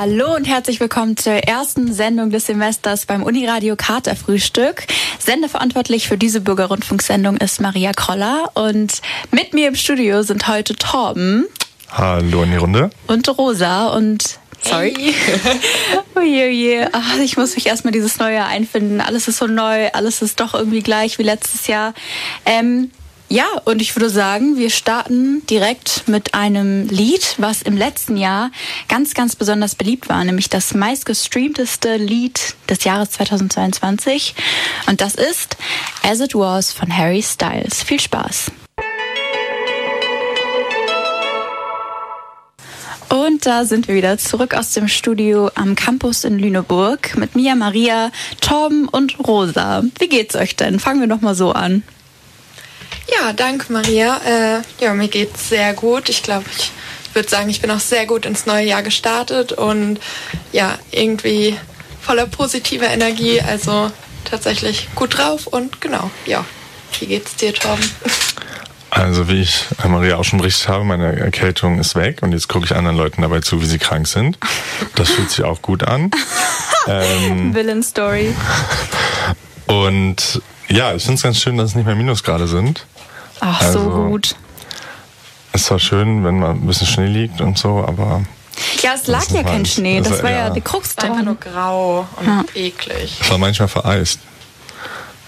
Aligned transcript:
Hallo 0.00 0.36
und 0.36 0.44
herzlich 0.44 0.78
willkommen 0.78 1.16
zur 1.16 1.32
ersten 1.32 1.92
Sendung 1.92 2.30
des 2.30 2.46
Semesters 2.46 3.04
beim 3.04 3.24
Uniradio 3.24 3.74
Kater 3.74 4.14
Frühstück. 4.14 4.86
Sendeverantwortlich 5.18 6.06
für 6.06 6.16
diese 6.16 6.40
Bürgerrundfunksendung 6.40 7.36
ist 7.38 7.60
Maria 7.60 7.90
Kroller 7.90 8.52
und 8.54 9.02
mit 9.32 9.54
mir 9.54 9.66
im 9.66 9.74
Studio 9.74 10.22
sind 10.22 10.46
heute 10.46 10.76
Torben. 10.76 11.48
Hallo 11.90 12.44
in 12.44 12.52
die 12.52 12.58
Runde. 12.58 12.90
Und 13.08 13.28
Rosa 13.38 13.88
und 13.88 14.38
Sorry. 14.62 14.94
Hey. 14.96 15.14
oje, 16.14 16.46
oje. 16.46 16.90
Ach, 16.92 17.18
ich 17.18 17.36
muss 17.36 17.56
mich 17.56 17.66
erstmal 17.66 17.90
dieses 17.90 18.20
neue 18.20 18.36
Jahr 18.36 18.46
einfinden. 18.46 19.00
Alles 19.00 19.26
ist 19.26 19.38
so 19.38 19.48
neu, 19.48 19.88
alles 19.94 20.22
ist 20.22 20.38
doch 20.38 20.54
irgendwie 20.54 20.82
gleich 20.82 21.18
wie 21.18 21.24
letztes 21.24 21.66
Jahr. 21.66 21.92
Ähm, 22.46 22.92
ja, 23.28 23.46
und 23.64 23.82
ich 23.82 23.94
würde 23.94 24.08
sagen, 24.08 24.56
wir 24.56 24.70
starten 24.70 25.44
direkt 25.46 26.08
mit 26.08 26.32
einem 26.32 26.88
Lied, 26.88 27.34
was 27.36 27.60
im 27.60 27.76
letzten 27.76 28.16
Jahr 28.16 28.50
ganz, 28.88 29.12
ganz 29.12 29.36
besonders 29.36 29.74
beliebt 29.74 30.08
war, 30.08 30.24
nämlich 30.24 30.48
das 30.48 30.72
meistgestreamteste 30.72 31.96
Lied 31.96 32.54
des 32.70 32.84
Jahres 32.84 33.10
2022. 33.10 34.34
Und 34.86 35.02
das 35.02 35.14
ist 35.14 35.58
As 36.02 36.20
It 36.20 36.34
Was 36.34 36.72
von 36.72 36.96
Harry 36.96 37.22
Styles. 37.22 37.82
Viel 37.82 38.00
Spaß! 38.00 38.50
Und 43.10 43.46
da 43.46 43.64
sind 43.64 43.88
wir 43.88 43.94
wieder 43.94 44.18
zurück 44.18 44.54
aus 44.54 44.72
dem 44.72 44.86
Studio 44.86 45.50
am 45.54 45.74
Campus 45.74 46.24
in 46.24 46.38
Lüneburg 46.38 47.16
mit 47.16 47.34
Mia, 47.36 47.54
Maria, 47.54 48.10
Torben 48.40 48.86
und 48.86 49.18
Rosa. 49.26 49.82
Wie 49.98 50.08
geht's 50.08 50.34
euch 50.36 50.56
denn? 50.56 50.78
Fangen 50.78 51.00
wir 51.00 51.08
doch 51.08 51.22
mal 51.22 51.34
so 51.34 51.52
an. 51.52 51.82
Ja, 53.10 53.32
danke 53.32 53.72
Maria. 53.72 54.20
Äh, 54.24 54.62
ja, 54.80 54.94
mir 54.94 55.08
geht's 55.08 55.48
sehr 55.48 55.72
gut. 55.74 56.08
Ich 56.08 56.22
glaube, 56.22 56.44
ich 56.56 56.70
würde 57.14 57.28
sagen, 57.28 57.48
ich 57.48 57.60
bin 57.60 57.70
auch 57.70 57.80
sehr 57.80 58.06
gut 58.06 58.26
ins 58.26 58.46
neue 58.46 58.66
Jahr 58.66 58.82
gestartet 58.82 59.52
und 59.52 59.98
ja, 60.52 60.78
irgendwie 60.90 61.56
voller 62.00 62.26
positiver 62.26 62.88
Energie. 62.88 63.40
Also 63.40 63.90
tatsächlich 64.24 64.88
gut 64.94 65.16
drauf 65.18 65.46
und 65.46 65.80
genau, 65.80 66.10
ja. 66.26 66.44
Wie 66.98 67.06
geht's 67.06 67.36
dir, 67.36 67.54
Torben? 67.54 67.84
Also 68.90 69.28
wie 69.28 69.42
ich 69.42 69.66
Maria 69.86 70.16
auch 70.16 70.24
schon 70.24 70.38
berichtet 70.38 70.68
habe, 70.68 70.84
meine 70.84 71.18
Erkältung 71.18 71.78
ist 71.78 71.94
weg 71.94 72.22
und 72.22 72.32
jetzt 72.32 72.48
gucke 72.48 72.64
ich 72.64 72.74
anderen 72.74 72.96
Leuten 72.96 73.22
dabei 73.22 73.40
zu, 73.40 73.60
wie 73.60 73.66
sie 73.66 73.78
krank 73.78 74.08
sind. 74.08 74.38
Das 74.94 75.10
fühlt 75.10 75.30
sich 75.30 75.44
auch 75.44 75.60
gut 75.60 75.84
an. 75.84 76.10
ähm, 76.86 77.54
Villain 77.54 77.82
Story. 77.82 78.34
Und 79.66 80.40
ja, 80.68 80.94
ich 80.94 81.02
finde 81.02 81.16
es 81.16 81.22
ganz 81.22 81.38
schön, 81.38 81.58
dass 81.58 81.70
es 81.70 81.76
nicht 81.76 81.84
mehr 81.84 81.94
Minusgrade 81.94 82.48
sind. 82.48 82.86
Ach, 83.40 83.60
also, 83.60 83.84
so 83.84 83.90
gut. 83.90 84.36
Es 85.52 85.70
war 85.70 85.78
schön, 85.78 86.24
wenn 86.24 86.38
mal 86.38 86.50
ein 86.50 86.66
bisschen 86.66 86.86
Schnee 86.86 87.06
liegt 87.06 87.40
und 87.40 87.58
so, 87.58 87.84
aber. 87.86 88.22
Ja, 88.82 88.94
es 88.94 89.06
lag 89.06 89.28
ja 89.30 89.42
kein 89.42 89.64
Schnee, 89.64 90.00
das, 90.00 90.22
war 90.22 90.30
ja, 90.30 90.48
ja 90.48 90.50
die 90.50 90.60
Krux 90.60 90.96
dran. 90.96 91.12
Einfach 91.12 91.24
nur 91.24 91.36
grau 91.36 92.06
und 92.16 92.26
ja. 92.26 92.44
eklig. 92.54 93.18
Es 93.20 93.30
war 93.30 93.38
manchmal 93.38 93.68
vereist. 93.68 94.20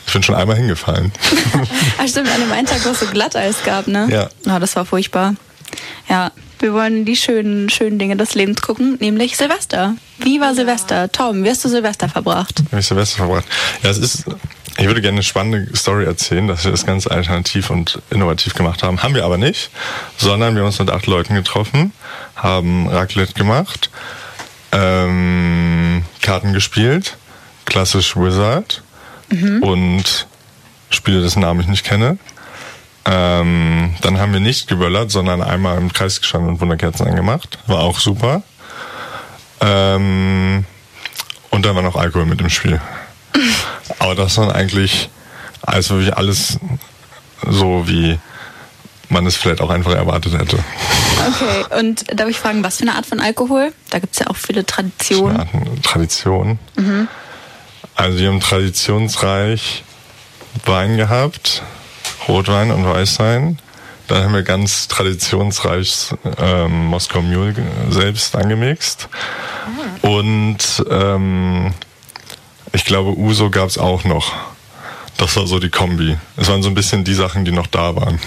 Ich 0.06 0.12
bin 0.12 0.22
schon 0.24 0.34
einmal 0.34 0.56
hingefallen. 0.56 1.12
Ach 1.98 2.08
stimmt, 2.08 2.28
an 2.30 2.40
dem 2.40 2.50
einen 2.50 2.66
Tag, 2.66 2.84
wo 2.84 2.90
es 2.90 3.00
so 3.00 3.06
Glatteis 3.06 3.62
gab, 3.64 3.86
ne? 3.86 4.08
Ja. 4.10 4.28
Oh, 4.52 4.58
das 4.58 4.74
war 4.74 4.84
furchtbar. 4.84 5.34
Ja, 6.08 6.32
wir 6.58 6.72
wollen 6.74 7.04
die 7.04 7.16
schönen, 7.16 7.70
schönen 7.70 7.98
Dinge 7.98 8.16
des 8.16 8.34
Lebens 8.34 8.60
gucken, 8.60 8.96
nämlich 9.00 9.36
Silvester. 9.36 9.94
Wie 10.18 10.40
war 10.40 10.48
ja. 10.48 10.54
Silvester? 10.54 11.10
Tom, 11.10 11.44
wie 11.44 11.50
hast 11.50 11.64
du 11.64 11.68
Silvester 11.68 12.08
verbracht? 12.08 12.60
Wie 12.64 12.70
habe 12.70 12.80
ich 12.80 12.86
Silvester 12.86 13.18
verbracht? 13.18 13.44
Ja, 13.82 13.90
es 13.90 13.98
ist 13.98 14.24
ich 14.80 14.86
würde 14.86 15.02
gerne 15.02 15.16
eine 15.16 15.22
spannende 15.22 15.76
Story 15.76 16.06
erzählen, 16.06 16.48
dass 16.48 16.64
wir 16.64 16.70
das 16.70 16.86
ganz 16.86 17.06
alternativ 17.06 17.68
und 17.68 18.00
innovativ 18.08 18.54
gemacht 18.54 18.82
haben. 18.82 19.02
Haben 19.02 19.14
wir 19.14 19.26
aber 19.26 19.36
nicht, 19.36 19.70
sondern 20.16 20.54
wir 20.54 20.62
haben 20.62 20.68
uns 20.68 20.78
mit 20.78 20.88
acht 20.88 21.06
Leuten 21.06 21.34
getroffen, 21.34 21.92
haben 22.34 22.88
Raclette 22.88 23.34
gemacht, 23.34 23.90
ähm, 24.72 26.02
Karten 26.22 26.54
gespielt, 26.54 27.18
klassisch 27.66 28.16
Wizard 28.16 28.82
mhm. 29.28 29.62
und 29.62 30.26
Spiele, 30.88 31.20
dessen 31.20 31.42
Namen 31.42 31.60
ich 31.60 31.66
nicht 31.66 31.84
kenne. 31.84 32.16
Ähm, 33.04 33.94
dann 34.00 34.18
haben 34.18 34.32
wir 34.32 34.40
nicht 34.40 34.66
geböllert, 34.66 35.10
sondern 35.10 35.42
einmal 35.42 35.76
im 35.76 35.92
Kreis 35.92 36.22
gestanden 36.22 36.48
und 36.48 36.60
Wunderkerzen 36.62 37.06
angemacht. 37.06 37.58
War 37.66 37.80
auch 37.80 37.98
super. 37.98 38.42
Ähm, 39.60 40.64
und 41.50 41.66
dann 41.66 41.76
war 41.76 41.82
noch 41.82 41.96
Alkohol 41.96 42.24
mit 42.24 42.40
im 42.40 42.48
Spiel. 42.48 42.80
Aber 43.98 44.14
das 44.14 44.36
waren 44.36 44.50
eigentlich 44.50 45.08
also 45.62 45.96
wirklich 45.96 46.16
alles 46.16 46.58
so, 47.48 47.86
wie 47.86 48.18
man 49.08 49.26
es 49.26 49.36
vielleicht 49.36 49.60
auch 49.60 49.70
einfach 49.70 49.94
erwartet 49.94 50.34
hätte. 50.38 50.58
Okay, 51.28 51.78
und 51.78 52.04
darf 52.18 52.28
ich 52.28 52.38
fragen, 52.38 52.62
was 52.62 52.76
für 52.76 52.82
eine 52.82 52.94
Art 52.94 53.06
von 53.06 53.20
Alkohol? 53.20 53.72
Da 53.90 53.98
gibt 53.98 54.14
es 54.14 54.20
ja 54.20 54.28
auch 54.28 54.36
viele 54.36 54.64
Traditionen. 54.64 55.48
Tradition. 55.82 56.58
Mhm. 56.76 57.08
Also 57.96 58.18
wir 58.18 58.28
haben 58.28 58.40
traditionsreich 58.40 59.84
Wein 60.64 60.96
gehabt, 60.96 61.62
Rotwein 62.28 62.70
und 62.70 62.86
Weißwein. 62.86 63.58
Dann 64.08 64.24
haben 64.24 64.34
wir 64.34 64.42
ganz 64.42 64.88
traditionsreich 64.88 66.14
ähm, 66.38 66.86
Moskau 66.86 67.20
Mule 67.20 67.54
selbst 67.90 68.34
angemixt. 68.34 69.08
Mhm. 70.02 70.10
Und 70.10 70.84
ähm, 70.90 71.74
ich 72.72 72.84
glaube, 72.84 73.16
Uso 73.18 73.50
gab 73.50 73.68
es 73.68 73.78
auch 73.78 74.04
noch. 74.04 74.32
Das 75.16 75.36
war 75.36 75.46
so 75.46 75.58
die 75.58 75.68
Kombi. 75.68 76.16
Es 76.36 76.48
waren 76.48 76.62
so 76.62 76.70
ein 76.70 76.74
bisschen 76.74 77.04
die 77.04 77.12
Sachen, 77.14 77.44
die 77.44 77.52
noch 77.52 77.66
da 77.66 77.94
waren. 77.94 78.18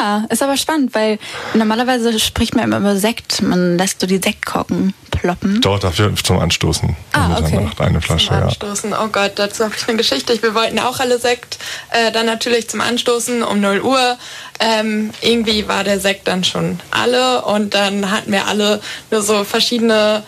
Ah, 0.00 0.24
ist 0.28 0.42
aber 0.42 0.56
spannend, 0.56 0.94
weil 0.94 1.18
normalerweise 1.54 2.18
spricht 2.18 2.54
man 2.54 2.64
immer 2.64 2.78
über 2.78 2.96
Sekt. 2.96 3.42
Man 3.42 3.76
lässt 3.78 4.00
so 4.00 4.06
die 4.06 4.16
Sektkorken 4.16 4.94
ploppen. 5.10 5.60
Dort 5.60 5.84
dafür 5.84 6.12
zum 6.16 6.38
Anstoßen. 6.38 6.96
Ah, 7.12 7.38
okay. 7.38 7.68
Eine 7.78 8.00
Flasche, 8.00 8.28
zum 8.28 8.36
Anstoßen. 8.36 8.90
Ja. 8.90 9.04
Oh 9.04 9.08
Gott, 9.08 9.32
dazu 9.36 9.64
habe 9.64 9.74
ich 9.76 9.86
eine 9.88 9.98
Geschichte. 9.98 10.42
Wir 10.42 10.54
wollten 10.54 10.78
auch 10.78 11.00
alle 11.00 11.18
Sekt. 11.18 11.58
Äh, 11.90 12.10
dann 12.12 12.26
natürlich 12.26 12.68
zum 12.68 12.80
Anstoßen 12.80 13.42
um 13.42 13.60
0 13.60 13.80
Uhr. 13.82 14.18
Ähm, 14.58 15.10
irgendwie 15.20 15.68
war 15.68 15.84
der 15.84 16.00
Sekt 16.00 16.28
dann 16.28 16.44
schon 16.44 16.80
alle 16.90 17.42
und 17.42 17.74
dann 17.74 18.10
hatten 18.10 18.32
wir 18.32 18.46
alle 18.46 18.80
nur 19.10 19.22
so 19.22 19.44
verschiedene 19.44 20.22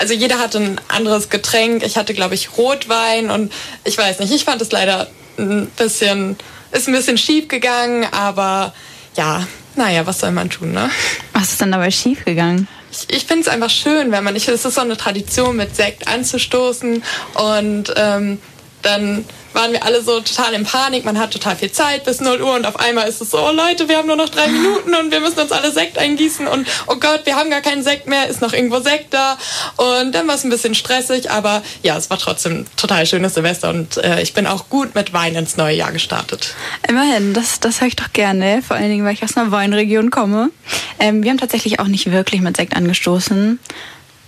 also 0.00 0.14
jeder 0.14 0.38
hatte 0.38 0.58
ein 0.58 0.80
anderes 0.88 1.28
Getränk. 1.28 1.84
Ich 1.84 1.96
hatte, 1.96 2.14
glaube 2.14 2.34
ich, 2.34 2.56
Rotwein 2.56 3.30
und 3.30 3.52
ich 3.84 3.98
weiß 3.98 4.18
nicht, 4.20 4.32
ich 4.32 4.44
fand 4.44 4.62
es 4.62 4.72
leider 4.72 5.08
ein 5.38 5.66
bisschen, 5.76 6.36
ist 6.72 6.88
ein 6.88 6.94
bisschen 6.94 7.18
schief 7.18 7.48
gegangen, 7.48 8.06
aber 8.10 8.72
ja, 9.14 9.46
naja, 9.76 10.06
was 10.06 10.20
soll 10.20 10.30
man 10.32 10.48
tun, 10.48 10.72
ne? 10.72 10.90
Was 11.34 11.52
ist 11.52 11.60
denn 11.60 11.70
dabei 11.70 11.90
schief 11.90 12.24
gegangen? 12.24 12.66
Ich, 12.90 13.14
ich 13.14 13.24
finde 13.26 13.42
es 13.42 13.48
einfach 13.48 13.68
schön, 13.68 14.10
wenn 14.10 14.24
man, 14.24 14.34
ich, 14.34 14.48
es 14.48 14.64
ist 14.64 14.74
so 14.74 14.80
eine 14.80 14.96
Tradition, 14.96 15.56
mit 15.56 15.76
Sekt 15.76 16.08
anzustoßen 16.08 17.04
und 17.34 17.92
ähm, 17.96 18.40
dann 18.80 19.26
waren 19.52 19.72
wir 19.72 19.84
alle 19.84 20.02
so 20.02 20.20
total 20.20 20.54
in 20.54 20.64
Panik. 20.64 21.04
Man 21.04 21.18
hat 21.18 21.32
total 21.32 21.56
viel 21.56 21.72
Zeit 21.72 22.04
bis 22.04 22.20
0 22.20 22.40
Uhr 22.40 22.54
und 22.54 22.66
auf 22.66 22.78
einmal 22.78 23.08
ist 23.08 23.20
es 23.20 23.30
so, 23.30 23.38
oh 23.38 23.52
Leute, 23.52 23.88
wir 23.88 23.98
haben 23.98 24.06
nur 24.06 24.16
noch 24.16 24.28
drei 24.28 24.48
Minuten 24.48 24.94
und 24.94 25.10
wir 25.10 25.20
müssen 25.20 25.40
uns 25.40 25.52
alle 25.52 25.72
Sekt 25.72 25.98
eingießen 25.98 26.46
und 26.46 26.66
oh 26.86 26.96
Gott, 26.96 27.22
wir 27.24 27.36
haben 27.36 27.50
gar 27.50 27.60
keinen 27.60 27.82
Sekt 27.82 28.06
mehr, 28.06 28.28
ist 28.28 28.40
noch 28.40 28.52
irgendwo 28.52 28.80
Sekt 28.80 29.12
da. 29.12 29.38
Und 29.76 30.12
dann 30.12 30.26
war 30.28 30.34
es 30.34 30.44
ein 30.44 30.50
bisschen 30.50 30.74
stressig, 30.74 31.30
aber 31.30 31.62
ja, 31.82 31.96
es 31.96 32.10
war 32.10 32.18
trotzdem 32.18 32.66
total 32.76 33.06
schönes 33.06 33.34
Silvester 33.34 33.70
und 33.70 33.96
äh, 33.98 34.22
ich 34.22 34.34
bin 34.34 34.46
auch 34.46 34.68
gut 34.68 34.94
mit 34.94 35.12
Wein 35.12 35.34
ins 35.34 35.56
neue 35.56 35.76
Jahr 35.76 35.92
gestartet. 35.92 36.54
Immerhin, 36.88 37.34
das, 37.34 37.60
das 37.60 37.80
höre 37.80 37.88
ich 37.88 37.96
doch 37.96 38.12
gerne, 38.12 38.62
vor 38.62 38.76
allen 38.76 38.90
Dingen, 38.90 39.04
weil 39.04 39.14
ich 39.14 39.22
aus 39.22 39.36
einer 39.36 39.50
Weinregion 39.50 40.10
komme. 40.10 40.50
Ähm, 40.98 41.22
wir 41.22 41.30
haben 41.30 41.38
tatsächlich 41.38 41.80
auch 41.80 41.86
nicht 41.86 42.10
wirklich 42.10 42.40
mit 42.40 42.56
Sekt 42.56 42.76
angestoßen. 42.76 43.58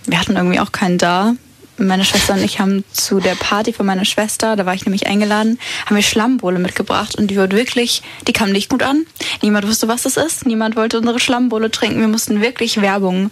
Wir 0.05 0.19
hatten 0.19 0.35
irgendwie 0.35 0.59
auch 0.59 0.71
keinen 0.71 0.97
da 0.97 1.35
meine 1.77 2.05
Schwester 2.05 2.33
und 2.33 2.43
ich 2.43 2.59
haben 2.59 2.83
zu 2.91 3.19
der 3.19 3.35
Party 3.35 3.73
von 3.73 3.85
meiner 3.85 4.05
Schwester, 4.05 4.55
da 4.55 4.65
war 4.65 4.73
ich 4.73 4.85
nämlich 4.85 5.07
eingeladen, 5.07 5.59
haben 5.85 5.95
wir 5.95 6.03
Schlammbohle 6.03 6.59
mitgebracht 6.59 7.15
und 7.15 7.27
die 7.27 7.37
wurde 7.37 7.55
wirklich, 7.55 8.03
die 8.27 8.33
kam 8.33 8.51
nicht 8.51 8.69
gut 8.69 8.83
an. 8.83 9.05
Niemand 9.41 9.67
wusste, 9.67 9.87
was 9.87 10.03
das 10.03 10.17
ist. 10.17 10.45
Niemand 10.45 10.75
wollte 10.75 10.97
unsere 10.99 11.19
Schlammbohle 11.19 11.71
trinken. 11.71 11.99
Wir 11.99 12.07
mussten 12.07 12.41
wirklich 12.41 12.81
Werbung 12.81 13.31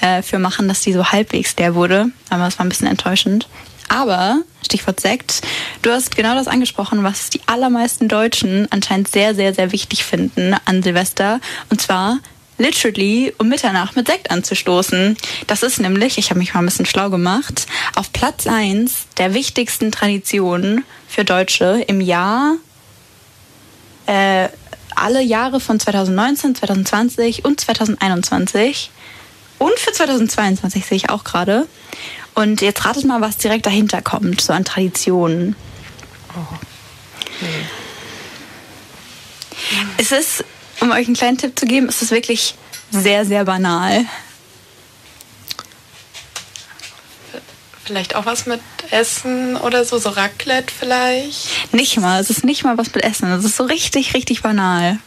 äh, 0.00 0.22
für 0.22 0.38
machen, 0.38 0.68
dass 0.68 0.82
die 0.82 0.92
so 0.92 1.06
halbwegs 1.06 1.56
der 1.56 1.74
wurde. 1.74 2.10
Aber 2.30 2.46
es 2.46 2.58
war 2.58 2.66
ein 2.66 2.68
bisschen 2.68 2.88
enttäuschend. 2.88 3.48
Aber, 3.88 4.42
Stichwort 4.62 5.00
Sekt, 5.00 5.40
du 5.80 5.90
hast 5.90 6.14
genau 6.14 6.34
das 6.34 6.46
angesprochen, 6.46 7.02
was 7.02 7.30
die 7.30 7.40
allermeisten 7.46 8.06
Deutschen 8.06 8.70
anscheinend 8.70 9.08
sehr, 9.08 9.34
sehr, 9.34 9.54
sehr 9.54 9.72
wichtig 9.72 10.04
finden 10.04 10.54
an 10.66 10.82
Silvester. 10.82 11.40
Und 11.70 11.80
zwar 11.80 12.18
literally 12.58 13.32
um 13.38 13.48
Mitternacht 13.48 13.96
mit 13.96 14.06
Sekt 14.06 14.30
anzustoßen. 14.30 15.16
Das 15.46 15.62
ist 15.62 15.78
nämlich, 15.78 16.18
ich 16.18 16.30
habe 16.30 16.38
mich 16.38 16.54
mal 16.54 16.60
ein 16.60 16.66
bisschen 16.66 16.86
schlau 16.86 17.08
gemacht, 17.10 17.66
auf 17.94 18.12
Platz 18.12 18.46
1 18.46 19.06
der 19.16 19.34
wichtigsten 19.34 19.90
Traditionen 19.92 20.84
für 21.08 21.24
Deutsche 21.24 21.84
im 21.86 22.00
Jahr, 22.00 22.56
äh, 24.06 24.48
alle 24.94 25.22
Jahre 25.22 25.60
von 25.60 25.78
2019, 25.78 26.56
2020 26.56 27.44
und 27.44 27.60
2021 27.60 28.90
und 29.58 29.78
für 29.78 29.92
2022 29.92 30.86
sehe 30.86 30.96
ich 30.96 31.10
auch 31.10 31.24
gerade. 31.24 31.66
Und 32.34 32.60
jetzt 32.60 32.84
ratet 32.84 33.04
mal, 33.04 33.20
was 33.20 33.36
direkt 33.36 33.66
dahinter 33.66 34.02
kommt, 34.02 34.40
so 34.40 34.52
an 34.52 34.64
Traditionen. 34.64 35.56
Es 39.96 40.12
ist, 40.12 40.44
um 40.80 40.90
euch 40.90 41.06
einen 41.06 41.16
kleinen 41.16 41.38
Tipp 41.38 41.58
zu 41.58 41.66
geben, 41.66 41.88
es 41.88 42.02
ist 42.02 42.10
wirklich 42.10 42.54
sehr, 42.90 43.24
sehr 43.24 43.44
banal. 43.44 44.04
Vielleicht 47.84 48.14
auch 48.16 48.26
was 48.26 48.44
mit 48.46 48.60
Essen 48.90 49.56
oder 49.56 49.84
so, 49.84 49.96
so 49.98 50.10
Raclette 50.10 50.72
vielleicht. 50.78 51.72
Nicht 51.72 51.98
mal, 51.98 52.20
es 52.20 52.28
ist 52.28 52.44
nicht 52.44 52.62
mal 52.64 52.76
was 52.76 52.92
mit 52.94 53.02
Essen. 53.02 53.30
Es 53.32 53.44
ist 53.44 53.56
so 53.56 53.64
richtig, 53.64 54.12
richtig 54.14 54.42
banal. 54.42 54.98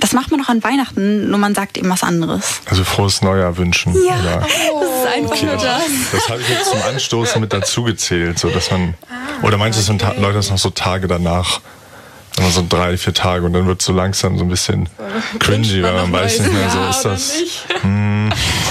Das 0.00 0.12
macht 0.12 0.30
man 0.30 0.40
noch 0.40 0.48
an 0.48 0.64
Weihnachten, 0.64 1.28
nur 1.28 1.38
man 1.38 1.54
sagt 1.54 1.76
ihm 1.76 1.90
was 1.90 2.02
anderes. 2.02 2.60
Also 2.64 2.82
frohes 2.82 3.20
Neujahr 3.20 3.58
wünschen. 3.58 3.94
Ja, 4.06 4.18
Oder? 4.18 4.40
das 4.40 4.48
ist 4.48 5.06
einfach 5.14 5.30
Okay, 5.32 5.46
nur 5.46 5.56
das, 5.56 5.82
das. 6.12 6.28
habe 6.30 6.40
ich 6.40 6.48
jetzt 6.48 6.70
zum 6.70 6.82
Anstoßen 6.82 7.40
mit 7.42 7.52
dazu 7.52 7.82
gezählt, 7.84 8.38
so 8.38 8.48
dass 8.48 8.70
man 8.70 8.94
oder 9.42 9.58
manche 9.58 9.80
sind 9.82 10.00
Ta- 10.00 10.14
Leute 10.16 10.34
das 10.38 10.48
noch 10.48 10.56
so 10.58 10.70
Tage 10.70 11.08
danach, 11.08 11.60
immer 12.38 12.50
so 12.50 12.64
drei, 12.68 12.96
vier 12.96 13.14
Tage 13.14 13.46
und 13.46 13.52
dann 13.52 13.66
wird 13.66 13.82
so 13.82 13.92
langsam 13.92 14.38
so 14.38 14.44
ein 14.44 14.48
bisschen 14.48 14.88
cringy, 15.38 15.82
weil 15.82 15.92
man 15.94 16.12
weiß 16.12 16.40
nicht 16.40 16.52
mehr, 16.52 16.70
so 16.70 16.84
ist 16.90 17.02
das. 17.04 17.40
nicht? 17.40 17.66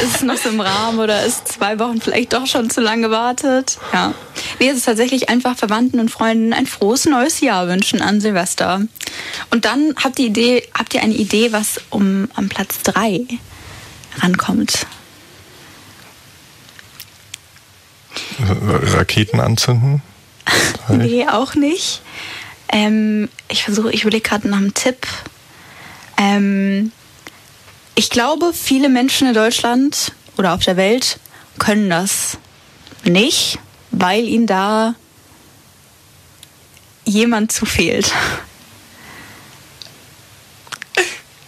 Ist 0.02 0.16
es 0.16 0.22
noch 0.24 0.36
so 0.36 0.50
im 0.50 0.60
Rahmen 0.60 1.00
oder 1.00 1.24
ist 1.26 1.48
zwei 1.48 1.80
Wochen 1.80 2.02
vielleicht 2.02 2.34
doch 2.34 2.46
schon 2.48 2.70
zu 2.70 2.82
lange 2.82 3.04
gewartet? 3.04 3.78
Ja. 3.94 4.14
Nee, 4.60 4.70
es 4.70 4.78
ist 4.78 4.86
tatsächlich 4.86 5.30
einfach 5.30 5.56
Verwandten 5.56 6.00
und 6.00 6.10
Freunden 6.12 6.52
ein 6.52 6.66
frohes 6.66 7.06
neues 7.06 7.40
Jahr 7.40 7.68
wünschen 7.68 8.02
an 8.02 8.20
Silvester. 8.20 8.82
Und 9.52 9.64
dann 9.64 9.94
habt 10.04 10.20
ihr, 10.20 10.26
Idee, 10.26 10.64
habt 10.78 10.94
ihr 10.94 11.02
eine 11.02 11.14
Idee, 11.14 11.54
was 11.54 11.80
um 11.90 12.28
am 12.36 12.50
Platz 12.50 12.82
drei 12.84 13.22
rankommt? 14.18 14.86
Raketen 18.40 19.40
anzünden? 19.40 20.02
Nee, 20.90 21.26
auch 21.30 21.56
nicht. 21.56 22.02
Ähm, 22.70 23.30
ich 23.50 23.64
versuche, 23.64 23.92
ich 23.92 24.02
überlege 24.02 24.28
gerade 24.28 24.48
nach 24.48 24.58
einem 24.58 24.74
Tipp. 24.74 25.08
Ähm, 26.18 26.92
ich 27.96 28.10
glaube, 28.10 28.54
viele 28.54 28.90
Menschen 28.90 29.28
in 29.28 29.34
Deutschland 29.34 30.14
oder 30.38 30.54
auf 30.54 30.64
der 30.64 30.78
Welt 30.78 31.20
können 31.60 31.90
das 31.90 32.38
nicht, 33.04 33.60
weil 33.92 34.24
ihnen 34.28 34.48
da 34.48 34.96
jemand 37.06 37.52
zu 37.52 37.66
fehlt. 37.66 38.12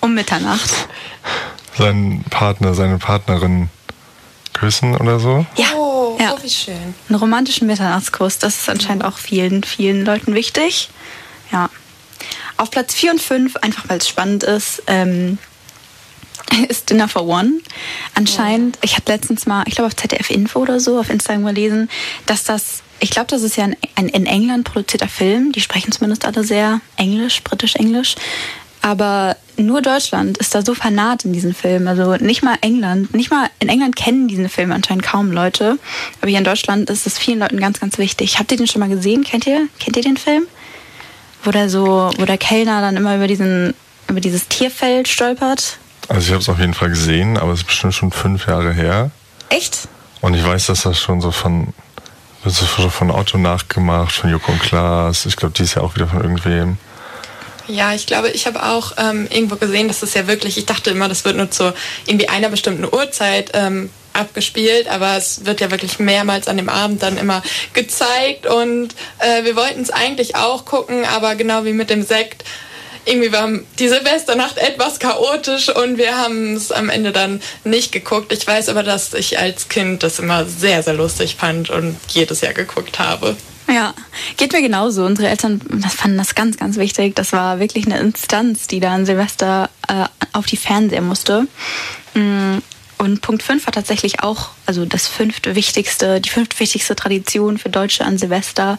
Um 0.01 0.13
Mitternacht. 0.13 0.87
Seinen 1.77 2.23
Partner, 2.25 2.75
seine 2.75 2.99
Partnerin 2.99 3.69
küssen 4.55 4.95
oder 4.97 5.19
so? 5.19 5.45
Ja, 5.57 5.67
Oh, 5.75 6.17
ja. 6.19 6.33
oh, 6.33 6.39
wie 6.41 6.49
schön. 6.49 6.95
einen 7.09 7.19
romantischen 7.19 7.67
Mitternachtskuss. 7.67 8.39
Das 8.39 8.55
ist 8.55 8.69
anscheinend 8.69 9.03
auch 9.05 9.17
vielen, 9.17 9.63
vielen 9.63 10.03
Leuten 10.05 10.33
wichtig. 10.33 10.89
Ja. 11.51 11.69
Auf 12.57 12.71
Platz 12.71 12.93
4 12.93 13.11
und 13.11 13.21
5, 13.21 13.57
einfach 13.57 13.83
weil 13.89 13.97
es 13.99 14.07
spannend 14.07 14.43
ist, 14.43 14.81
ähm, 14.87 15.37
ist 16.69 16.89
Dinner 16.89 17.07
for 17.07 17.23
One. 17.27 17.53
Anscheinend, 18.13 18.77
ich 18.81 18.95
hatte 18.95 19.11
letztens 19.11 19.45
mal, 19.45 19.63
ich 19.67 19.75
glaube 19.75 19.87
auf 19.87 19.95
ZDF 19.95 20.29
Info 20.29 20.59
oder 20.59 20.79
so, 20.79 20.99
auf 20.99 21.09
Instagram 21.09 21.45
gelesen, 21.45 21.89
dass 22.25 22.43
das, 22.45 22.81
ich 22.99 23.09
glaube, 23.09 23.27
das 23.27 23.41
ist 23.41 23.57
ja 23.57 23.65
ein, 23.65 23.75
ein 23.95 24.07
in 24.07 24.25
England 24.25 24.63
produzierter 24.65 25.09
Film. 25.09 25.51
Die 25.51 25.61
sprechen 25.61 25.91
zumindest 25.91 26.25
alle 26.25 26.43
sehr 26.43 26.79
Englisch, 26.95 27.43
britisch-englisch. 27.43 28.15
Aber 28.85 29.35
nur 29.57 29.81
Deutschland 29.81 30.37
ist 30.37 30.53
da 30.53 30.61
so 30.61 30.75
fanat 30.75 31.25
in 31.25 31.33
diesen 31.33 31.55
Film. 31.55 31.87
Also 31.87 32.17
nicht 32.17 32.43
mal 32.43 32.55
England, 32.61 33.15
nicht 33.15 33.31
mal 33.31 33.49
in 33.57 33.67
England 33.67 33.95
kennen 33.95 34.27
diesen 34.27 34.47
Film 34.47 34.71
anscheinend 34.71 35.03
kaum 35.03 35.31
Leute. 35.31 35.79
Aber 36.21 36.29
hier 36.29 36.37
in 36.37 36.43
Deutschland 36.43 36.91
ist 36.91 37.07
es 37.07 37.17
vielen 37.17 37.39
Leuten 37.39 37.59
ganz, 37.59 37.79
ganz 37.79 37.97
wichtig. 37.97 38.37
Habt 38.37 38.51
ihr 38.51 38.59
den 38.59 38.67
schon 38.67 38.81
mal 38.81 38.89
gesehen? 38.89 39.23
Kennt 39.23 39.47
ihr? 39.47 39.67
Kennt 39.79 39.97
ihr 39.97 40.03
den 40.03 40.17
Film? 40.17 40.45
Wo 41.43 41.49
der 41.49 41.67
so, 41.67 42.11
wo 42.19 42.25
der 42.25 42.37
Kellner 42.37 42.79
dann 42.79 42.95
immer 42.95 43.15
über 43.15 43.25
diesen, 43.25 43.73
über 44.07 44.21
dieses 44.21 44.49
Tierfeld 44.49 45.07
stolpert. 45.07 45.79
Also 46.07 46.21
ich 46.21 46.29
habe 46.29 46.41
es 46.41 46.49
auf 46.49 46.59
jeden 46.59 46.75
Fall 46.75 46.89
gesehen, 46.89 47.39
aber 47.39 47.53
es 47.53 47.61
ist 47.61 47.65
bestimmt 47.65 47.95
schon 47.95 48.11
fünf 48.11 48.45
Jahre 48.45 48.71
her. 48.71 49.09
Echt? 49.49 49.87
Und 50.21 50.35
ich 50.35 50.45
weiß, 50.45 50.67
dass 50.67 50.83
das 50.83 50.99
schon 50.99 51.21
so 51.21 51.31
von 51.31 51.73
wird 52.43 52.53
so 52.53 52.89
von 52.89 53.09
Otto 53.09 53.39
nachgemacht, 53.39 54.13
von 54.13 54.29
Joko 54.29 54.51
und 54.51 54.61
Klaas. 54.61 55.25
Ich 55.25 55.37
glaube, 55.37 55.55
die 55.57 55.63
ist 55.63 55.73
ja 55.73 55.81
auch 55.81 55.95
wieder 55.95 56.05
von 56.05 56.21
irgendwem. 56.21 56.77
Ja, 57.67 57.93
ich 57.93 58.05
glaube, 58.05 58.29
ich 58.29 58.45
habe 58.45 58.63
auch 58.63 58.93
ähm, 58.97 59.27
irgendwo 59.31 59.55
gesehen, 59.55 59.87
dass 59.87 60.03
es 60.03 60.13
ja 60.13 60.27
wirklich, 60.27 60.57
ich 60.57 60.65
dachte 60.65 60.91
immer, 60.91 61.09
das 61.09 61.25
wird 61.25 61.35
nur 61.35 61.49
zu 61.49 61.73
irgendwie 62.05 62.29
einer 62.29 62.49
bestimmten 62.49 62.85
Uhrzeit 62.85 63.51
ähm, 63.53 63.89
abgespielt, 64.13 64.87
aber 64.87 65.17
es 65.17 65.45
wird 65.45 65.61
ja 65.61 65.71
wirklich 65.71 65.99
mehrmals 65.99 66.47
an 66.47 66.57
dem 66.57 66.69
Abend 66.69 67.03
dann 67.03 67.17
immer 67.17 67.43
gezeigt 67.73 68.45
und 68.45 68.95
äh, 69.19 69.43
wir 69.43 69.55
wollten 69.55 69.81
es 69.81 69.89
eigentlich 69.89 70.35
auch 70.35 70.65
gucken, 70.65 71.05
aber 71.05 71.35
genau 71.35 71.65
wie 71.65 71.73
mit 71.73 71.89
dem 71.89 72.03
Sekt, 72.03 72.43
irgendwie 73.05 73.31
war 73.31 73.47
die 73.77 73.87
Silvesternacht 73.87 74.57
etwas 74.57 74.99
chaotisch 74.99 75.69
und 75.69 75.97
wir 75.97 76.17
haben 76.17 76.55
es 76.55 76.71
am 76.71 76.89
Ende 76.89 77.11
dann 77.11 77.41
nicht 77.63 77.91
geguckt. 77.91 78.33
Ich 78.33 78.45
weiß 78.47 78.69
aber, 78.69 78.81
dass 78.81 79.13
ich 79.13 79.37
als 79.37 79.69
Kind 79.69 80.01
das 80.01 80.17
immer 80.17 80.45
sehr, 80.45 80.81
sehr 80.81 80.95
lustig 80.95 81.35
fand 81.39 81.69
und 81.69 81.97
jedes 82.09 82.41
Jahr 82.41 82.53
geguckt 82.53 82.97
habe. 82.97 83.35
Ja, 83.67 83.93
geht 84.37 84.53
mir 84.53 84.61
genauso. 84.61 85.05
Unsere 85.05 85.27
Eltern 85.29 85.59
das 85.69 85.95
fanden 85.95 86.17
das 86.17 86.35
ganz, 86.35 86.57
ganz 86.57 86.77
wichtig. 86.77 87.15
Das 87.15 87.33
war 87.33 87.59
wirklich 87.59 87.85
eine 87.85 87.97
Instanz, 87.97 88.67
die 88.67 88.79
da 88.79 88.93
an 88.93 89.05
Silvester 89.05 89.69
äh, 89.87 90.05
auf 90.33 90.45
die 90.45 90.57
Fernseher 90.57 91.01
musste. 91.01 91.47
Mm, 92.13 92.57
Und 92.97 93.21
Punkt 93.21 93.43
5 93.43 93.65
war 93.65 93.73
tatsächlich 93.73 94.21
auch, 94.21 94.49
also 94.65 94.85
das 94.85 95.07
fünfte 95.07 95.55
wichtigste, 95.55 96.21
die 96.21 96.29
fünfte 96.29 96.59
wichtigste 96.59 96.95
Tradition 96.95 97.57
für 97.57 97.69
Deutsche 97.69 98.05
an 98.05 98.17
Silvester, 98.17 98.77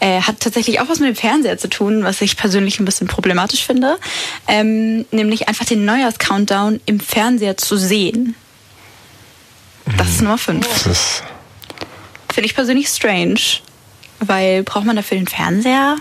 äh, 0.00 0.20
hat 0.20 0.40
tatsächlich 0.40 0.80
auch 0.80 0.88
was 0.88 1.00
mit 1.00 1.08
dem 1.08 1.16
Fernseher 1.16 1.58
zu 1.58 1.68
tun, 1.68 2.04
was 2.04 2.20
ich 2.20 2.36
persönlich 2.36 2.78
ein 2.78 2.84
bisschen 2.84 3.08
problematisch 3.08 3.64
finde. 3.64 3.98
Ähm, 4.46 5.06
nämlich 5.10 5.48
einfach 5.48 5.64
den 5.64 5.84
Neujahrs-Countdown 5.84 6.80
im 6.86 7.00
Fernseher 7.00 7.56
zu 7.56 7.76
sehen. 7.76 8.34
Das 9.96 10.08
ist 10.10 10.20
Nummer 10.20 10.38
5. 10.38 10.66
Das 10.68 10.86
ist 10.86 11.22
Finde 12.32 12.46
ich 12.46 12.54
persönlich 12.54 12.88
strange. 12.88 13.40
Weil 14.20 14.62
braucht 14.62 14.84
man 14.84 14.96
dafür 14.96 15.18
den 15.18 15.26
Fernseher? 15.26 15.96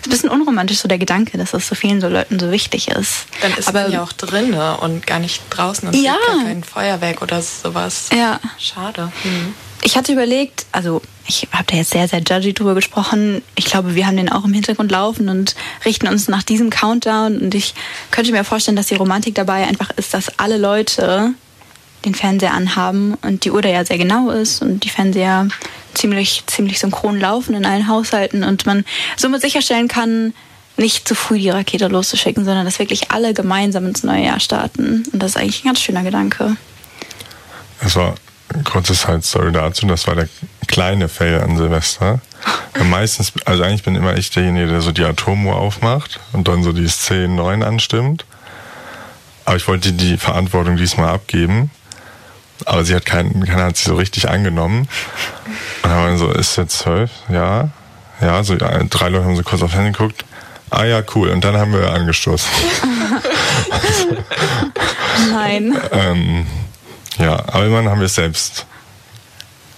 Ist 0.00 0.06
ein 0.06 0.10
bisschen 0.10 0.30
unromantisch, 0.30 0.78
so 0.78 0.88
der 0.88 0.98
Gedanke, 0.98 1.36
dass 1.36 1.50
das 1.50 1.66
so 1.68 1.74
vielen 1.74 2.00
so 2.00 2.08
Leuten 2.08 2.38
so 2.38 2.50
wichtig 2.50 2.88
ist. 2.88 3.26
Dann 3.42 3.52
ist 3.54 3.68
Aber 3.68 3.82
man 3.82 3.92
ja 3.92 4.02
auch 4.02 4.12
drinne 4.12 4.78
und 4.78 5.06
gar 5.06 5.18
nicht 5.18 5.42
draußen 5.50 5.88
und 5.88 5.94
Ja. 5.94 6.16
gar 6.26 6.44
kein 6.44 6.64
Feuerwerk 6.64 7.20
oder 7.22 7.42
sowas. 7.42 8.08
Ja. 8.16 8.40
Schade. 8.58 9.12
Hm. 9.22 9.54
ich 9.82 9.96
hatte 9.98 10.12
überlegt, 10.12 10.64
also 10.72 11.02
ich 11.26 11.48
habe 11.52 11.64
da 11.66 11.76
jetzt 11.76 11.90
sehr, 11.90 12.08
sehr 12.08 12.20
judgy 12.20 12.54
drüber 12.54 12.74
gesprochen. 12.74 13.42
Ich 13.54 13.66
glaube, 13.66 13.94
wir 13.94 14.06
haben 14.06 14.16
den 14.16 14.30
auch 14.30 14.44
im 14.44 14.52
Hintergrund 14.52 14.90
laufen 14.90 15.28
und 15.28 15.54
richten 15.84 16.06
uns 16.08 16.28
nach 16.28 16.42
diesem 16.42 16.70
Countdown. 16.70 17.38
Und 17.38 17.54
ich 17.54 17.74
könnte 18.10 18.32
mir 18.32 18.44
vorstellen, 18.44 18.76
dass 18.76 18.86
die 18.86 18.94
Romantik 18.94 19.34
dabei 19.34 19.66
einfach 19.66 19.90
ist, 19.96 20.14
dass 20.14 20.38
alle 20.38 20.58
Leute 20.58 21.32
den 22.04 22.14
Fernseher 22.14 22.52
anhaben 22.52 23.14
und 23.22 23.44
die 23.44 23.50
Uhr 23.50 23.62
da 23.62 23.68
ja 23.68 23.84
sehr 23.84 23.98
genau 23.98 24.30
ist 24.30 24.62
und 24.62 24.84
die 24.84 24.90
Fernseher 24.90 25.48
ziemlich, 25.94 26.44
ziemlich 26.46 26.78
synchron 26.78 27.18
laufen 27.18 27.54
in 27.54 27.64
allen 27.64 27.88
Haushalten 27.88 28.44
und 28.44 28.66
man 28.66 28.84
somit 29.16 29.40
sicherstellen 29.40 29.88
kann, 29.88 30.34
nicht 30.76 31.06
zu 31.06 31.14
früh 31.14 31.38
die 31.38 31.50
Rakete 31.50 31.86
loszuschicken, 31.88 32.44
sondern 32.44 32.64
dass 32.64 32.78
wirklich 32.78 33.10
alle 33.12 33.32
gemeinsam 33.32 33.86
ins 33.86 34.02
neue 34.02 34.24
Jahr 34.24 34.40
starten. 34.40 35.04
Und 35.12 35.22
das 35.22 35.32
ist 35.32 35.36
eigentlich 35.36 35.64
ein 35.64 35.68
ganz 35.68 35.80
schöner 35.80 36.02
Gedanke. 36.02 36.56
Ein 38.52 38.64
kurzes 38.64 39.02
Side-Story 39.02 39.52
dazu. 39.52 39.86
Das 39.86 40.06
war 40.06 40.14
der 40.14 40.28
kleine 40.66 41.08
Fail 41.08 41.40
an 41.40 41.56
Silvester. 41.56 42.20
Meistens, 42.84 43.32
also 43.44 43.62
eigentlich 43.62 43.82
bin 43.82 43.94
immer 43.94 44.16
ich 44.16 44.30
derjenige, 44.30 44.66
der 44.66 44.80
so 44.80 44.92
die 44.92 45.04
Atomuhr 45.04 45.56
aufmacht 45.56 46.20
und 46.32 46.48
dann 46.48 46.62
so 46.62 46.72
die 46.72 46.88
Szenen 46.88 47.36
9 47.36 47.62
anstimmt. 47.62 48.24
Aber 49.44 49.56
ich 49.56 49.66
wollte 49.68 49.92
die 49.92 50.16
Verantwortung 50.16 50.76
diesmal 50.76 51.08
abgeben. 51.08 51.70
Aber 52.64 52.84
sie 52.84 52.94
hat 52.94 53.04
keinen, 53.04 53.44
keiner 53.44 53.64
hat 53.64 53.76
sie 53.76 53.84
so 53.84 53.96
richtig 53.96 54.28
angenommen. 54.28 54.88
Und 55.82 55.82
dann 55.82 55.92
haben 55.92 56.10
wir 56.12 56.18
so, 56.18 56.30
ist 56.30 56.56
jetzt 56.56 56.78
zwölf? 56.78 57.10
Ja. 57.28 57.68
Ja, 58.20 58.42
so 58.44 58.56
drei 58.56 59.08
Leute 59.08 59.24
haben 59.24 59.36
so 59.36 59.42
kurz 59.42 59.62
auf 59.62 59.74
Handy 59.74 59.92
geguckt. 59.92 60.24
Ah 60.70 60.84
ja, 60.84 61.02
cool. 61.14 61.28
Und 61.30 61.44
dann 61.44 61.56
haben 61.56 61.72
wir 61.72 61.92
angestoßen. 61.92 62.48
Nein. 65.30 65.76
Ähm, 65.92 66.46
ja, 67.18 67.34
aber 67.34 67.66
immerhin 67.66 67.88
haben 67.88 68.00
wir 68.00 68.06
es 68.06 68.14
selbst 68.14 68.66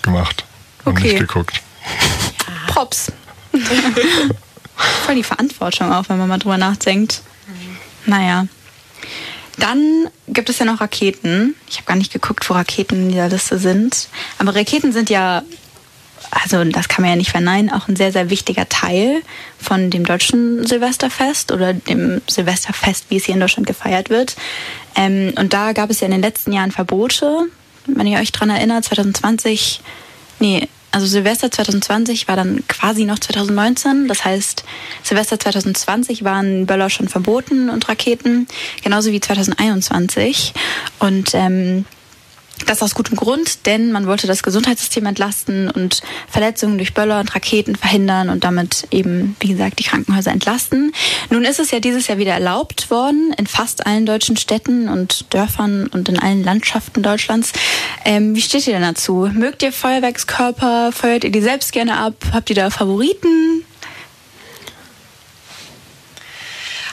gemacht 0.03 0.45
und 0.85 0.97
Okay. 0.97 1.09
nicht 1.09 1.19
geguckt. 1.19 1.61
Props. 2.69 3.13
Voll 5.07 5.15
die 5.15 5.23
Verantwortung 5.23 5.93
auch, 5.93 6.09
wenn 6.09 6.19
man 6.19 6.29
mal 6.29 6.39
drüber 6.39 6.59
nachdenkt. 6.59 7.23
Naja. 8.05 8.47
Dann 9.59 10.09
gibt 10.29 10.51
es 10.51 10.59
ja 10.59 10.67
noch 10.67 10.81
Raketen. 10.81 11.55
Ich 11.69 11.77
habe 11.77 11.87
gar 11.87 11.97
nicht 11.97 12.13
geguckt, 12.13 12.49
wo 12.49 12.55
Raketen 12.55 13.05
in 13.05 13.09
dieser 13.11 13.29
Liste 13.29 13.59
sind. 13.59 14.09
Aber 14.39 14.55
Raketen 14.55 14.93
sind 14.93 15.09
ja, 15.09 15.43
also 16.31 16.63
das 16.65 16.89
kann 16.89 17.03
man 17.03 17.11
ja 17.11 17.17
nicht 17.17 17.31
verneinen, 17.31 17.71
auch 17.71 17.89
ein 17.89 17.97
sehr, 17.97 18.13
sehr 18.13 18.29
wichtiger 18.29 18.69
Teil 18.69 19.23
von 19.59 19.91
dem 19.91 20.05
deutschen 20.05 20.67
Silvesterfest 20.67 21.53
oder 21.53 21.73
dem 21.73 22.21
Silvesterfest, 22.29 23.07
wie 23.09 23.17
es 23.17 23.25
hier 23.25 23.35
in 23.35 23.41
Deutschland 23.41 23.67
gefeiert 23.67 24.11
wird. 24.11 24.37
Ähm, 24.95 25.33
und 25.37 25.53
da 25.53 25.73
gab 25.73 25.91
es 25.91 26.01
ja 26.01 26.07
in 26.07 26.13
den 26.13 26.23
letzten 26.23 26.53
Jahren 26.53 26.73
Verbote. 26.73 27.47
Wenn 27.87 28.07
ihr 28.07 28.19
euch 28.19 28.33
dran 28.33 28.51
erinnert, 28.51 28.85
2020, 28.85 29.81
nee, 30.41 30.69
also 30.93 31.07
Silvester 31.07 31.51
2020 31.51 32.29
war 32.29 32.37
dann 32.37 32.67
quasi 32.69 33.05
noch 33.05 33.19
2019. 33.19 34.09
Das 34.09 34.25
heißt, 34.25 34.65
Silvester 35.03 35.39
2020 35.39 36.25
waren 36.25 36.67
Böller 36.67 36.91
schon 36.91 37.09
verboten 37.09 37.69
und 37.71 37.89
Raketen, 37.89 38.47
genauso 38.83 39.13
wie 39.13 39.21
2021. 39.21 40.55
Und 40.99 41.35
ähm, 41.35 41.85
das 42.65 42.83
aus 42.83 42.95
gutem 42.95 43.17
Grund, 43.17 43.67
denn 43.67 43.93
man 43.93 44.07
wollte 44.07 44.27
das 44.27 44.43
Gesundheitssystem 44.43 45.05
entlasten 45.05 45.71
und 45.71 46.03
Verletzungen 46.29 46.79
durch 46.79 46.95
Böller 46.95 47.21
und 47.21 47.35
Raketen 47.35 47.77
verhindern 47.77 48.31
und 48.31 48.45
damit 48.45 48.87
eben, 48.91 49.37
wie 49.41 49.49
gesagt, 49.49 49.79
die 49.79 49.85
Krankenhäuser 49.85 50.33
entlasten. 50.33 50.93
Nun 51.31 51.45
ist 51.45 51.61
es 51.61 51.71
ja 51.71 51.81
dieses 51.81 52.07
Jahr 52.07 52.19
wieder 52.19 52.33
erlaubt 52.33 52.91
worden 52.91 53.35
in 53.37 53.47
fast 53.47 53.87
allen 53.87 54.07
deutschen 54.07 54.37
Städten 54.37 54.89
und 54.89 55.33
Dörfern 55.35 55.87
und 55.89 56.09
in 56.09 56.19
allen 56.19 56.43
Landschaften 56.43 57.03
Deutschlands. 57.03 57.53
Ähm, 58.05 58.35
wie 58.35 58.43
steht 58.43 58.67
ihr 58.67 58.73
denn 58.73 58.83
dazu? 58.83 59.31
Mögt 59.33 59.63
ihr 59.63 59.73
Feuerwerkskörper? 59.73 60.93
Feuert 60.93 61.25
ihr 61.25 61.33
die 61.33 61.43
selbst 61.43 61.73
gerne 61.73 61.99
ab? 61.99 62.15
Habt 62.33 62.49
ihr 62.51 62.57
da 62.57 62.71
Favoriten? 62.71 63.65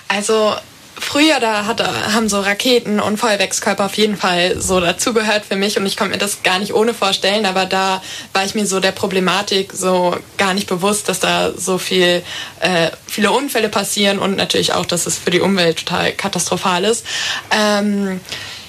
Also 0.08 0.54
früher 1.00 1.40
da 1.40 1.66
hatte, 1.66 2.14
haben 2.14 2.30
so 2.30 2.40
Raketen 2.40 3.00
und 3.00 3.18
Feuerwerkskörper 3.18 3.86
auf 3.86 3.98
jeden 3.98 4.18
Fall 4.18 4.60
so 4.60 4.80
dazugehört 4.80 5.46
für 5.46 5.56
mich 5.56 5.78
und 5.78 5.86
ich 5.86 5.98
konnte 5.98 6.14
mir 6.14 6.20
das 6.20 6.44
gar 6.44 6.60
nicht 6.60 6.74
ohne 6.74 6.94
vorstellen, 6.94 7.46
aber 7.46 7.66
da 7.66 8.02
war 8.34 8.46
ich 8.46 8.56
mir 8.56 8.66
so 8.66 8.80
der 8.80 8.92
Problematik 8.92 9.74
so 9.74 10.16
gar 10.38 10.54
nicht 10.54 10.68
bewusst, 10.68 11.10
dass 11.10 11.20
da 11.20 11.52
so 11.56 11.78
viel 11.78 12.24
äh, 12.60 12.92
viele 13.08 13.32
Unfälle 13.32 13.70
passieren 13.70 14.20
und 14.20 14.38
natürlich 14.38 14.74
auch, 14.74 14.86
dass 14.86 15.06
es 15.06 15.18
für 15.18 15.32
die 15.32 15.42
Umwelt 15.42 15.80
total 15.80 16.12
katastrophal 16.14 16.84
ist. 16.84 17.06
Ähm, 17.52 18.20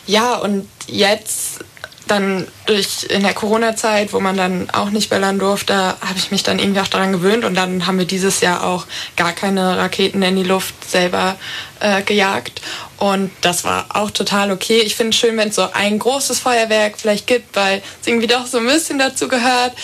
ja 0.07 0.35
und 0.37 0.69
jetzt 0.87 1.65
dann 2.07 2.47
durch 2.67 3.05
in 3.05 3.23
der 3.23 3.35
Corona-Zeit, 3.35 4.13
wo 4.13 4.21
man 4.21 4.37
dann 4.37 4.69
auch 4.71 4.91
nicht 4.91 5.11
böllern 5.11 5.39
durfte, 5.39 5.75
habe 5.75 6.17
ich 6.17 6.31
mich 6.31 6.43
dann 6.43 6.59
irgendwie 6.59 6.81
auch 6.81 6.89
daran 6.89 7.13
gewöhnt 7.13 7.45
und 7.45 7.55
dann 7.55 7.87
haben 7.87 7.99
wir 7.99 8.05
dieses 8.05 8.41
Jahr 8.41 8.65
auch 8.65 8.87
gar 9.17 9.33
keine 9.33 9.79
Raketen 9.79 10.23
in 10.23 10.37
die 10.37 10.43
Luft 10.43 10.75
selber 10.89 11.37
äh, 11.81 12.03
gejagt 12.03 12.61
und 13.05 13.31
das 13.43 13.65
war 13.65 13.85
auch 13.91 14.11
total 14.11 14.51
okay. 14.51 14.79
Ich 14.79 14.95
finde 14.95 15.11
es 15.11 15.17
schön, 15.17 15.37
wenn 15.37 15.51
es 15.51 15.57
so 15.57 15.69
ein 15.75 15.99
großes 15.99 16.39
Feuerwerk 16.39 16.95
vielleicht 16.97 17.27
gibt, 17.27 17.55
weil 17.55 17.83
es 18.01 18.07
irgendwie 18.07 18.27
doch 18.27 18.47
so 18.47 18.57
ein 18.57 18.67
bisschen 18.67 18.99
dazu 18.99 19.29
gehört. 19.29 19.75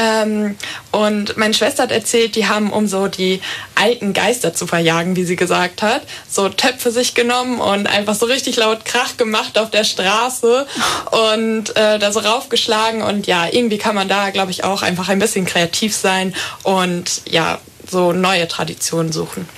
Ähm, 0.00 0.54
und 0.92 1.36
meine 1.36 1.54
Schwester 1.54 1.82
hat 1.82 1.90
erzählt, 1.90 2.36
die 2.36 2.46
haben, 2.46 2.72
um 2.72 2.86
so 2.86 3.08
die 3.08 3.40
alten 3.74 4.12
Geister 4.12 4.54
zu 4.54 4.68
verjagen, 4.68 5.16
wie 5.16 5.24
sie 5.24 5.34
gesagt 5.34 5.82
hat, 5.82 6.02
so 6.30 6.48
Töpfe 6.50 6.92
sich 6.92 7.14
genommen 7.14 7.58
und 7.58 7.88
einfach 7.88 8.14
so 8.14 8.26
richtig 8.26 8.54
laut 8.54 8.84
Krach 8.84 9.16
gemacht 9.16 9.58
auf 9.58 9.72
der 9.72 9.82
Straße 9.82 10.64
und 11.10 11.74
äh, 11.74 11.98
da 11.98 12.12
so 12.12 12.20
raufgeschlagen. 12.20 13.02
Und 13.02 13.26
ja, 13.26 13.48
irgendwie 13.50 13.78
kann 13.78 13.96
man 13.96 14.08
da, 14.08 14.30
glaube 14.30 14.52
ich, 14.52 14.62
auch 14.62 14.82
einfach 14.82 15.08
ein 15.08 15.18
bisschen 15.18 15.46
kreativ 15.46 15.96
sein 15.96 16.32
und 16.62 17.22
ja, 17.28 17.58
so 17.90 18.12
neue 18.12 18.46
Traditionen 18.46 19.10
suchen. 19.10 19.48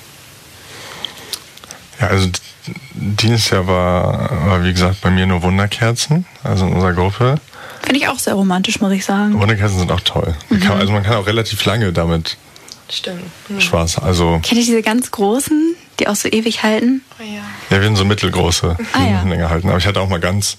Ja, 2.00 2.06
also 2.06 2.30
dieses 2.95 3.50
Jahr 3.50 3.67
war, 3.67 4.47
war 4.47 4.64
wie 4.64 4.73
gesagt 4.73 5.00
bei 5.00 5.11
mir 5.11 5.26
nur 5.26 5.43
Wunderkerzen, 5.43 6.26
also 6.45 6.67
in 6.67 6.73
unserer 6.75 6.93
Gruppe. 6.93 7.37
Finde 7.83 7.97
ich 7.99 8.09
auch 8.09 8.19
sehr 8.19 8.35
romantisch, 8.35 8.81
muss 8.81 8.93
ich 8.93 9.05
sagen. 9.05 9.38
Wunderkerzen 9.40 9.79
sind 9.79 9.90
auch 9.93 10.00
toll. 10.00 10.35
Man 10.50 10.61
Kann, 10.61 10.79
also 10.79 10.93
man 10.93 11.02
kann 11.02 11.14
auch 11.17 11.26
relativ 11.26 11.64
lange 11.64 11.93
damit 11.93 12.37
Stimmt. 12.90 13.23
Hm. 13.49 13.61
Spaß. 13.61 13.99
Also 13.99 14.40
Kennt 14.43 14.52
ihr 14.61 14.64
diese 14.67 14.83
ganz 14.83 15.11
großen, 15.11 15.76
die 15.99 16.09
auch 16.09 16.17
so 16.17 16.29
ewig 16.29 16.62
halten? 16.62 17.02
Oh 17.19 17.23
ja. 17.23 17.40
ja, 17.71 17.76
wir 17.81 17.83
sind 17.85 17.97
so 17.97 18.05
mittelgroße, 18.05 18.76
die 18.79 18.85
Ah, 18.99 19.07
ja. 19.07 19.23
länger 19.23 19.49
halten. 19.49 19.69
Aber 19.69 19.79
ich 19.79 19.87
hatte 19.87 20.00
auch 20.00 20.09
mal 20.09 20.21
ganz, 20.21 20.59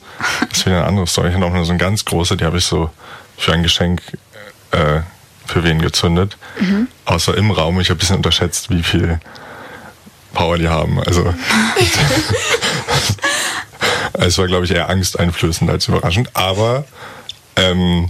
das 0.49 0.59
ist 0.59 0.65
wieder 0.65 0.77
eine 0.77 0.87
andere 0.87 1.07
Story. 1.07 1.29
Ich 1.29 1.35
hatte 1.35 1.45
auch 1.45 1.51
mal 1.51 1.63
so 1.65 1.71
eine 1.71 1.79
ganz 1.79 2.05
große, 2.05 2.37
die 2.37 2.45
habe 2.45 2.57
ich 2.57 2.65
so 2.65 2.89
für 3.37 3.53
ein 3.53 3.63
Geschenk 3.63 4.01
äh, 4.71 5.01
für 5.45 5.63
wen 5.65 5.81
gezündet. 5.81 6.37
Mhm. 6.59 6.87
Außer 7.05 7.35
im 7.37 7.51
Raum. 7.51 7.79
Ich 7.81 7.89
habe 7.89 7.97
ein 7.97 7.99
bisschen 7.99 8.15
unterschätzt, 8.17 8.69
wie 8.69 8.81
viel 8.83 9.19
Power 10.33 10.57
die 10.57 10.67
haben. 10.69 10.99
Also 10.99 11.33
es 14.13 14.37
war, 14.37 14.47
glaube 14.47 14.65
ich, 14.65 14.71
eher 14.71 14.89
angsteinflößend 14.89 15.69
als 15.69 15.87
überraschend. 15.87 16.29
Aber 16.35 16.85
ähm, 17.55 18.09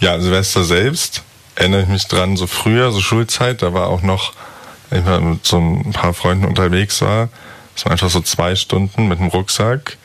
ja, 0.00 0.18
Silvester 0.20 0.64
selbst 0.64 1.22
erinnere 1.54 1.82
ich 1.82 1.88
mich 1.88 2.06
dran, 2.06 2.36
so 2.36 2.46
früher, 2.46 2.92
so 2.92 3.00
Schulzeit, 3.00 3.62
da 3.62 3.74
war 3.74 3.88
auch 3.88 4.02
noch, 4.02 4.32
wenn 4.90 5.00
ich 5.00 5.06
mal 5.06 5.20
mit 5.20 5.44
so 5.44 5.58
ein 5.58 5.92
paar 5.92 6.14
Freunden 6.14 6.44
unterwegs 6.44 7.02
war, 7.02 7.28
dass 7.74 7.84
man 7.84 7.92
einfach 7.92 8.10
so 8.10 8.20
zwei 8.20 8.54
Stunden 8.54 9.08
mit 9.08 9.18
einem 9.18 9.28
Rucksack, 9.28 9.96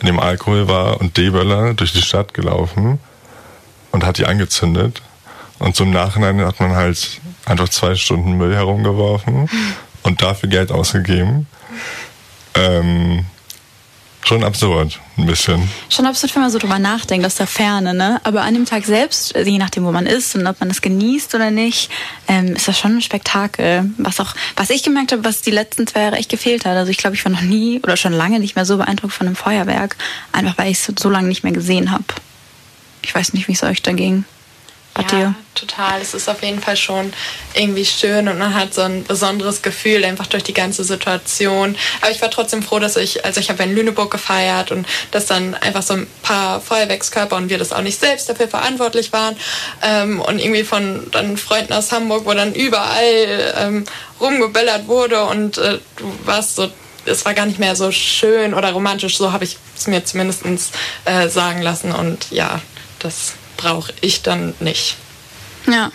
in 0.00 0.06
dem 0.06 0.18
Alkohol 0.18 0.68
war 0.68 1.00
und 1.00 1.18
D-Böller 1.18 1.74
durch 1.74 1.92
die 1.92 2.00
Stadt 2.00 2.32
gelaufen 2.32 2.98
und 3.90 4.04
hat 4.04 4.16
die 4.16 4.24
angezündet. 4.24 5.02
Und 5.58 5.76
so 5.76 5.84
im 5.84 5.90
Nachhinein 5.90 6.40
hat 6.40 6.60
man 6.60 6.74
halt 6.74 7.20
einfach 7.44 7.68
zwei 7.68 7.94
Stunden 7.94 8.32
Müll 8.38 8.54
herumgeworfen 8.54 9.50
und 10.02 10.22
dafür 10.22 10.48
Geld 10.48 10.72
ausgegeben. 10.72 11.46
Ähm, 12.54 13.24
schon 14.24 14.44
absurd, 14.44 15.00
ein 15.16 15.26
bisschen. 15.26 15.68
Schon 15.88 16.06
absurd, 16.06 16.34
wenn 16.34 16.42
man 16.42 16.50
so 16.50 16.58
drüber 16.58 16.78
nachdenkt, 16.78 17.26
aus 17.26 17.36
der 17.36 17.46
Ferne, 17.46 17.94
ne? 17.94 18.20
Aber 18.24 18.42
an 18.42 18.54
dem 18.54 18.66
Tag 18.66 18.84
selbst, 18.84 19.34
je 19.36 19.58
nachdem, 19.58 19.84
wo 19.84 19.92
man 19.92 20.06
ist 20.06 20.34
und 20.34 20.46
ob 20.46 20.60
man 20.60 20.68
das 20.68 20.80
genießt 20.80 21.34
oder 21.34 21.50
nicht, 21.50 21.90
ähm, 22.28 22.54
ist 22.54 22.68
das 22.68 22.78
schon 22.78 22.96
ein 22.96 23.02
Spektakel. 23.02 23.90
Was 23.98 24.20
auch, 24.20 24.34
was 24.56 24.70
ich 24.70 24.82
gemerkt 24.82 25.12
habe, 25.12 25.24
was 25.24 25.42
die 25.42 25.50
letzten 25.50 25.86
zwei 25.86 26.02
Jahre 26.02 26.16
echt 26.16 26.30
gefehlt 26.30 26.64
hat. 26.64 26.76
Also 26.76 26.90
ich 26.90 26.98
glaube, 26.98 27.16
ich 27.16 27.24
war 27.24 27.32
noch 27.32 27.42
nie 27.42 27.80
oder 27.82 27.96
schon 27.96 28.12
lange 28.12 28.38
nicht 28.38 28.54
mehr 28.54 28.66
so 28.66 28.76
beeindruckt 28.76 29.14
von 29.14 29.26
einem 29.26 29.36
Feuerwerk, 29.36 29.96
einfach 30.32 30.58
weil 30.58 30.70
ich 30.70 30.78
es 30.78 30.92
so 30.98 31.10
lange 31.10 31.28
nicht 31.28 31.42
mehr 31.42 31.52
gesehen 31.52 31.90
habe. 31.90 32.04
Ich 33.02 33.14
weiß 33.14 33.32
nicht, 33.32 33.48
wie 33.48 33.52
es 33.52 33.62
euch 33.62 33.82
da 33.82 33.92
ging. 33.92 34.24
Bei 34.94 35.02
Ja, 35.02 35.08
dir? 35.08 35.34
total. 35.54 36.00
Es 36.02 36.12
ist 36.12 36.28
auf 36.28 36.42
jeden 36.42 36.60
Fall 36.60 36.76
schon 36.76 37.12
irgendwie 37.54 37.84
schön 37.84 38.28
und 38.28 38.38
man 38.38 38.54
hat 38.54 38.74
so 38.74 38.82
ein 38.82 39.04
besonderes 39.04 39.62
Gefühl 39.62 40.04
einfach 40.04 40.26
durch 40.26 40.42
die 40.42 40.52
ganze 40.52 40.84
Situation. 40.84 41.76
Aber 42.00 42.10
ich 42.10 42.20
war 42.20 42.30
trotzdem 42.30 42.62
froh, 42.62 42.78
dass 42.78 42.96
ich, 42.96 43.24
also 43.24 43.40
ich 43.40 43.48
habe 43.48 43.62
in 43.62 43.74
Lüneburg 43.74 44.10
gefeiert 44.10 44.70
und 44.70 44.86
dass 45.10 45.26
dann 45.26 45.54
einfach 45.54 45.82
so 45.82 45.94
ein 45.94 46.06
paar 46.22 46.60
Feuerwerkskörper 46.60 47.36
und 47.36 47.48
wir 47.48 47.58
das 47.58 47.72
auch 47.72 47.80
nicht 47.80 47.98
selbst 48.00 48.28
dafür 48.28 48.48
verantwortlich 48.48 49.12
waren 49.12 49.36
ähm, 49.82 50.20
und 50.20 50.38
irgendwie 50.38 50.64
von 50.64 51.10
dann 51.10 51.36
Freunden 51.36 51.72
aus 51.72 51.90
Hamburg, 51.92 52.26
wo 52.26 52.34
dann 52.34 52.54
überall 52.54 53.54
ähm, 53.56 53.84
rumgebellert 54.20 54.88
wurde 54.88 55.24
und 55.24 55.58
äh, 55.58 55.78
du 55.96 56.18
warst 56.24 56.56
so 56.56 56.70
es 57.04 57.24
war 57.24 57.34
gar 57.34 57.46
nicht 57.46 57.58
mehr 57.58 57.74
so 57.74 57.90
schön 57.90 58.54
oder 58.54 58.70
romantisch, 58.70 59.16
so 59.16 59.32
habe 59.32 59.42
ich 59.42 59.56
es 59.76 59.88
mir 59.88 60.04
zumindest 60.04 60.44
äh, 61.04 61.28
sagen 61.28 61.60
lassen. 61.60 61.90
Und 61.90 62.30
ja, 62.30 62.60
das 63.00 63.32
brauche 63.62 63.92
ich 64.00 64.22
dann 64.22 64.54
nicht. 64.60 64.96
Ja. 65.66 65.90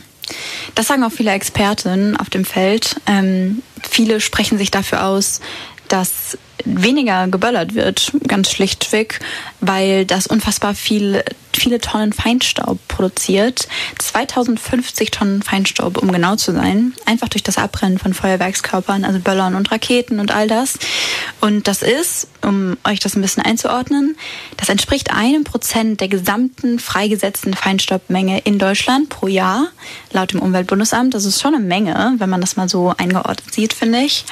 Das 0.75 0.88
sagen 0.88 1.03
auch 1.03 1.12
viele 1.12 1.31
Experten 1.31 2.17
auf 2.17 2.29
dem 2.29 2.45
Feld. 2.45 2.97
Ähm, 3.05 3.63
viele 3.89 4.19
sprechen 4.19 4.57
sich 4.57 4.71
dafür 4.71 5.05
aus, 5.05 5.39
dass 5.88 6.38
weniger 6.65 7.27
geböllert 7.27 7.75
wird, 7.75 8.11
ganz 8.27 8.51
schlichtweg, 8.51 9.19
weil 9.59 10.05
das 10.05 10.27
unfassbar 10.27 10.73
viel, 10.73 11.23
viele 11.53 11.79
Tonnen 11.79 12.13
Feinstaub 12.13 12.79
produziert. 12.87 13.67
2050 13.99 15.11
Tonnen 15.11 15.41
Feinstaub, 15.41 15.97
um 15.97 16.11
genau 16.11 16.35
zu 16.35 16.51
sein. 16.51 16.93
Einfach 17.05 17.29
durch 17.29 17.43
das 17.43 17.57
Abbrennen 17.57 17.99
von 17.99 18.13
Feuerwerkskörpern, 18.13 19.05
also 19.05 19.19
Böllern 19.19 19.55
und 19.55 19.71
Raketen 19.71 20.19
und 20.19 20.31
all 20.31 20.47
das. 20.47 20.79
Und 21.41 21.67
das 21.67 21.81
ist, 21.81 22.27
um 22.41 22.77
euch 22.83 22.99
das 22.99 23.15
ein 23.15 23.21
bisschen 23.21 23.43
einzuordnen, 23.43 24.17
das 24.57 24.69
entspricht 24.69 25.11
einem 25.11 25.43
Prozent 25.43 26.01
der 26.01 26.07
gesamten 26.07 26.79
freigesetzten 26.79 27.53
Feinstaubmenge 27.53 28.39
in 28.39 28.59
Deutschland 28.59 29.09
pro 29.09 29.27
Jahr, 29.27 29.67
laut 30.11 30.33
dem 30.33 30.41
Umweltbundesamt. 30.41 31.13
Das 31.13 31.25
ist 31.25 31.41
schon 31.41 31.55
eine 31.55 31.63
Menge, 31.63 32.15
wenn 32.17 32.29
man 32.29 32.41
das 32.41 32.55
mal 32.55 32.69
so 32.69 32.93
eingeordnet 32.97 33.53
sieht, 33.53 33.73
finde 33.73 33.99
ich. 33.99 34.25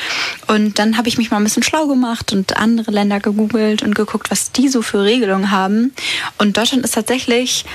Und 0.48 0.79
dann 0.79 0.98
habe 0.98 1.08
ich 1.08 1.17
mich 1.17 1.32
mal 1.32 1.38
ein 1.38 1.44
bisschen 1.44 1.63
schlau 1.63 1.88
gemacht 1.88 2.15
und 2.32 2.58
andere 2.58 2.92
Länder 2.92 3.20
gegoogelt 3.20 3.84
und 3.84 3.96
geguckt, 3.96 4.32
was 4.32 4.52
die 4.52 4.68
so 4.70 4.82
für 4.82 5.04
Regelungen 5.04 5.52
haben. 5.52 5.94
Und 6.38 6.58
Deutschland 6.58 6.84
ist 6.84 6.94
tatsächlich 6.94 7.66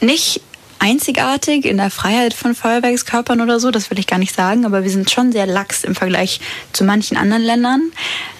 nicht 0.00 0.40
einzigartig 0.78 1.64
in 1.64 1.78
der 1.78 1.90
Freiheit 1.90 2.34
von 2.34 2.54
Feuerwerkskörpern 2.54 3.40
oder 3.40 3.58
so, 3.60 3.70
das 3.70 3.90
will 3.90 3.98
ich 3.98 4.06
gar 4.06 4.18
nicht 4.18 4.34
sagen, 4.34 4.64
aber 4.64 4.82
wir 4.82 4.90
sind 4.90 5.10
schon 5.10 5.32
sehr 5.32 5.46
lax 5.46 5.84
im 5.84 5.94
Vergleich 5.94 6.40
zu 6.72 6.84
manchen 6.84 7.16
anderen 7.16 7.42
Ländern. 7.42 7.92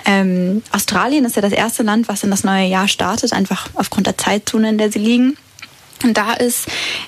Ähm, 0.04 0.62
Australien 0.70 1.24
ist 1.24 1.36
ja 1.36 1.42
das 1.42 1.52
erste 1.52 1.82
Land, 1.82 2.08
was 2.08 2.22
in 2.22 2.30
das 2.30 2.44
neue 2.44 2.66
Jahr 2.66 2.88
startet, 2.88 3.32
einfach 3.32 3.68
aufgrund 3.74 4.06
der 4.06 4.18
Zeitzone, 4.18 4.68
in 4.68 4.78
der 4.78 4.92
sie 4.92 4.98
liegen. 4.98 5.36
Und 6.04 6.16
da 6.16 6.34
ist 6.34 6.66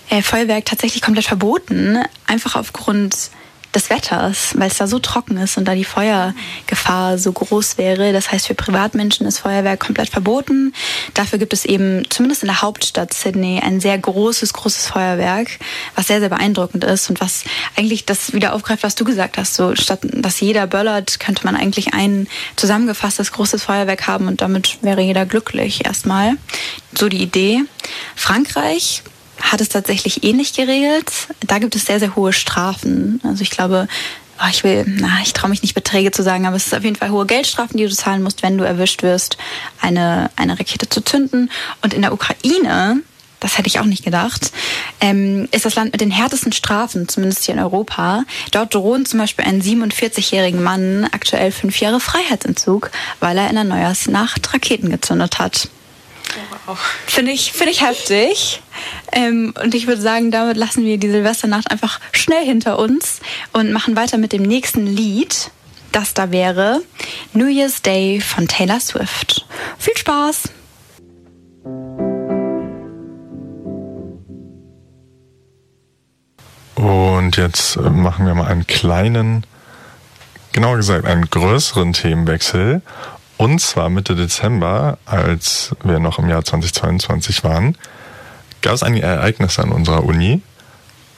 äh, 0.09 0.23
Feuerwerk 0.23 0.65
tatsächlich 0.65 1.03
komplett 1.03 1.27
verboten, 1.27 1.99
einfach 2.27 2.57
aufgrund 2.57 3.31
des 3.75 3.91
Wetters, 3.91 4.55
weil 4.57 4.69
es 4.69 4.79
da 4.79 4.87
so 4.87 4.99
trocken 4.99 5.37
ist 5.37 5.59
und 5.59 5.67
da 5.67 5.75
die 5.75 5.85
Feuergefahr 5.85 7.19
so 7.19 7.33
groß 7.33 7.79
wäre. 7.79 8.13
Das 8.13 8.33
heißt, 8.33 8.47
für 8.47 8.55
Privatmenschen 8.55 9.27
ist 9.27 9.39
Feuerwerk 9.41 9.81
komplett 9.81 10.09
verboten. 10.09 10.73
Dafür 11.15 11.39
gibt 11.39 11.53
es 11.53 11.65
eben 11.65 12.09
zumindest 12.09 12.43
in 12.43 12.49
der 12.49 12.63
Hauptstadt 12.63 13.13
Sydney 13.13 13.61
ein 13.63 13.81
sehr 13.81 13.99
großes, 13.99 14.53
großes 14.53 14.87
Feuerwerk, 14.87 15.59
was 15.95 16.07
sehr, 16.07 16.21
sehr 16.21 16.31
beeindruckend 16.31 16.85
ist 16.85 17.11
und 17.11 17.21
was 17.21 17.45
eigentlich 17.77 18.07
das 18.07 18.33
wieder 18.33 18.55
aufgreift, 18.55 18.83
was 18.83 18.95
du 18.95 19.05
gesagt 19.05 19.37
hast. 19.37 19.55
So 19.55 19.75
statt 19.77 20.01
dass 20.03 20.41
jeder 20.41 20.67
böllert, 20.67 21.21
könnte 21.21 21.45
man 21.45 21.55
eigentlich 21.55 21.95
ein 21.95 22.27
zusammengefasstes 22.57 23.33
großes 23.33 23.63
Feuerwerk 23.63 24.07
haben 24.07 24.29
und 24.29 24.41
damit 24.41 24.79
wäre 24.83 25.03
jeder 25.03 25.27
glücklich 25.27 25.85
erstmal. 25.85 26.35
So 26.95 27.09
die 27.09 27.23
Idee. 27.23 27.61
Frankreich 28.17 29.03
hat 29.41 29.61
es 29.61 29.69
tatsächlich 29.69 30.25
ähnlich 30.25 30.53
geregelt. 30.53 31.11
Da 31.47 31.59
gibt 31.59 31.77
es 31.77 31.87
sehr, 31.87 32.01
sehr 32.01 32.17
hohe 32.17 32.33
Strafen. 32.33 33.21
Also 33.25 33.43
ich 33.43 33.51
glaube, 33.51 33.89
oh, 34.41 34.49
ich 34.51 34.65
will, 34.65 34.85
na, 34.87 35.21
ich 35.23 35.33
traue 35.33 35.51
mich 35.51 35.63
nicht 35.63 35.75
Beträge 35.75 36.11
zu 36.11 36.23
sagen, 36.23 36.47
aber 36.47 36.57
es 36.57 36.67
ist 36.67 36.75
auf 36.75 36.85
jeden 36.85 36.97
Fall 36.97 37.11
hohe 37.11 37.27
Geldstrafen, 37.27 37.77
die 37.77 37.85
du 37.85 37.95
zahlen 37.95 38.23
musst, 38.23 38.43
wenn 38.43 38.59
du 38.59 38.65
erwischt 38.65 39.03
wirst, 39.03 39.39
eine, 39.81 40.31
eine 40.37 40.59
Rakete 40.59 40.89
zu 40.89 41.03
zünden. 41.03 41.51
Und 41.83 41.95
in 41.95 42.03
der 42.03 42.13
Ukraine, 42.13 43.01
das 43.41 43.57
hätte 43.57 43.69
ich 43.69 43.79
auch 43.79 43.85
nicht 43.85 44.05
gedacht, 44.05 44.53
ähm, 45.01 45.49
ist 45.53 45.65
das 45.65 45.77
Land 45.77 45.93
mit 45.93 46.01
den 46.01 46.11
härtesten 46.11 46.53
Strafen, 46.53 47.09
zumindest 47.09 47.45
hier 47.45 47.55
in 47.55 47.61
Europa. 47.61 48.25
Dort 48.51 48.75
drohen 48.75 49.07
zum 49.07 49.21
Beispiel 49.21 49.45
einen 49.45 49.63
47-jährigen 49.63 50.63
Mann 50.63 51.09
aktuell 51.13 51.53
fünf 51.53 51.79
Jahre 51.81 52.01
Freiheitsentzug, 52.01 52.91
weil 53.21 53.39
er 53.39 53.49
in 53.49 53.55
der 53.55 53.65
Neujahrsnacht 53.65 54.53
Raketen 54.53 54.91
gezündet 54.91 55.39
hat. 55.39 55.69
Finde 57.07 57.33
ich, 57.33 57.53
finde 57.53 57.73
ich 57.73 57.83
heftig. 57.83 58.63
Ähm, 59.13 59.55
und 59.63 59.75
ich 59.75 59.87
würde 59.87 60.01
sagen, 60.01 60.31
damit 60.31 60.57
lassen 60.57 60.85
wir 60.85 60.99
die 60.99 61.11
Silvesternacht 61.11 61.71
einfach 61.71 62.01
schnell 62.13 62.45
hinter 62.45 62.79
uns 62.79 63.21
und 63.53 63.73
machen 63.73 63.97
weiter 63.97 64.19
mit 64.19 64.33
dem 64.33 64.43
nächsten 64.43 64.87
Lied. 64.87 65.51
Das 65.93 66.15
da 66.15 66.31
wäre 66.31 66.83
New 67.33 67.47
Year's 67.47 67.83
Day 67.83 68.21
von 68.21 68.47
Taylor 68.47 68.81
Swift. 68.81 69.47
Viel 69.79 69.97
Spaß! 69.97 70.51
Und 76.75 77.37
jetzt 77.37 77.77
äh, 77.77 77.91
machen 77.91 78.27
wir 78.27 78.35
mal 78.35 78.47
einen 78.47 78.67
kleinen, 78.67 79.45
genauer 80.53 80.77
gesagt 80.77 81.07
einen 81.07 81.29
größeren 81.29 81.93
Themenwechsel. 81.93 82.83
Und 83.39 83.61
zwar 83.61 83.89
Mitte 83.89 84.17
Dezember, 84.17 84.99
als 85.07 85.75
wir 85.85 86.01
noch 86.01 86.19
im 86.19 86.29
Jahr 86.29 86.45
2022 86.45 87.45
waren, 87.45 87.79
gab 88.63 88.75
es 88.75 88.83
einige 88.83 89.07
Ereignisse 89.07 89.63
an 89.63 89.71
unserer 89.71 90.05
Uni, 90.05 90.43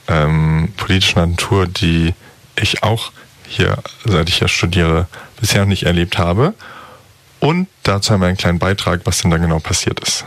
ähm, 0.07 0.71
politischer 0.77 1.25
Natur, 1.25 1.65
die 1.65 2.13
ich 2.55 2.83
auch 2.83 3.11
hier, 3.47 3.79
seit 4.05 4.29
ich 4.29 4.37
hier 4.37 4.47
studiere, 4.47 5.07
bisher 5.39 5.61
noch 5.61 5.69
nicht 5.69 5.83
erlebt 5.83 6.19
habe. 6.19 6.53
Und 7.39 7.67
dazu 7.81 8.13
haben 8.13 8.21
wir 8.21 8.27
einen 8.27 8.37
kleinen 8.37 8.59
Beitrag, 8.59 9.01
was 9.05 9.17
denn 9.23 9.31
da 9.31 9.37
genau 9.37 9.57
passiert 9.57 9.99
ist. 9.99 10.23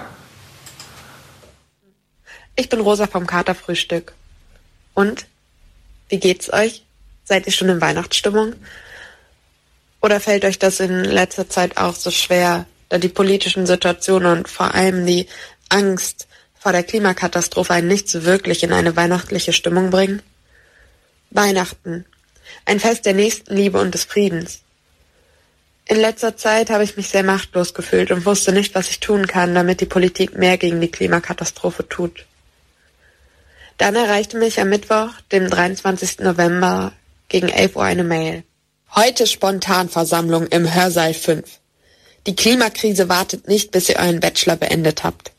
Ich 2.57 2.69
bin 2.69 2.81
Rosa 2.81 3.07
vom 3.07 3.27
Katerfrühstück. 3.27 4.15
Und? 4.95 5.27
Wie 6.09 6.19
geht's 6.19 6.53
euch? 6.53 6.83
Seid 7.25 7.47
ihr 7.47 7.53
schon 7.53 7.69
in 7.69 7.81
Weihnachtsstimmung? 7.81 8.55
Oder 10.05 10.21
fällt 10.21 10.45
euch 10.45 10.59
das 10.59 10.81
in 10.81 11.03
letzter 11.03 11.49
Zeit 11.49 11.79
auch 11.79 11.95
so 11.95 12.11
schwer, 12.11 12.67
da 12.91 12.99
die 12.99 13.09
politischen 13.09 13.65
Situationen 13.65 14.31
und 14.37 14.51
vor 14.51 14.75
allem 14.75 15.07
die 15.07 15.27
Angst 15.71 16.29
vor 16.61 16.73
der 16.73 16.83
Klimakatastrophe 16.83 17.73
einen 17.73 17.89
nicht 17.89 18.11
so 18.11 18.27
wirklich 18.27 18.63
in 18.63 18.75
eine 18.75 18.97
weihnachtliche 18.97 19.55
Stimmung 19.55 19.89
bringen? 19.89 20.21
Weihnachten. 21.31 22.05
Ein 22.67 22.81
Fest 22.81 23.07
der 23.07 23.15
Nächstenliebe 23.15 23.81
und 23.81 23.95
des 23.95 24.05
Friedens. 24.05 24.61
In 25.87 25.97
letzter 25.97 26.37
Zeit 26.37 26.69
habe 26.69 26.85
ich 26.85 26.99
mich 26.99 27.09
sehr 27.09 27.25
machtlos 27.25 27.73
gefühlt 27.73 28.11
und 28.11 28.27
wusste 28.27 28.53
nicht, 28.53 28.75
was 28.75 28.91
ich 28.91 29.01
tun 29.01 29.27
kann, 29.27 29.55
damit 29.55 29.81
die 29.81 29.87
Politik 29.87 30.37
mehr 30.37 30.59
gegen 30.59 30.83
die 30.83 30.91
Klimakatastrophe 30.91 31.89
tut. 31.89 32.27
Dann 33.79 33.97
erreichte 33.97 34.37
mich 34.37 34.61
am 34.61 34.69
Mittwoch, 34.69 35.13
dem 35.33 35.49
23. 35.49 36.19
November, 36.19 36.93
gegen 37.31 37.49
11 37.49 37.77
Uhr 37.77 37.85
eine 37.85 38.05
Mail. 38.05 38.45
Heute 38.97 39.27
Spontanversammlung 39.27 40.47
im 40.47 40.73
Hörsaal 40.73 41.15
5. 41.15 41.59
Die 42.29 42.37
Klimakrise 42.37 43.09
wartet 43.09 43.49
nicht, 43.49 43.73
bis 43.73 43.89
ihr 43.89 43.97
euren 43.97 44.21
Bachelor 44.21 44.55
beendet 44.55 45.03
habt. 45.03 45.33